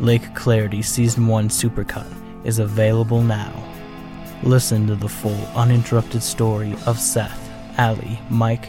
Lake 0.00 0.34
Clarity 0.34 0.82
Season 0.82 1.26
1 1.26 1.48
Supercut 1.48 2.12
is 2.44 2.58
available 2.58 3.22
now. 3.22 3.52
Listen 4.42 4.86
to 4.86 4.96
the 4.96 5.08
full, 5.08 5.48
uninterrupted 5.54 6.22
story 6.22 6.74
of 6.84 7.00
Seth, 7.00 7.50
Allie, 7.78 8.20
Mike, 8.28 8.68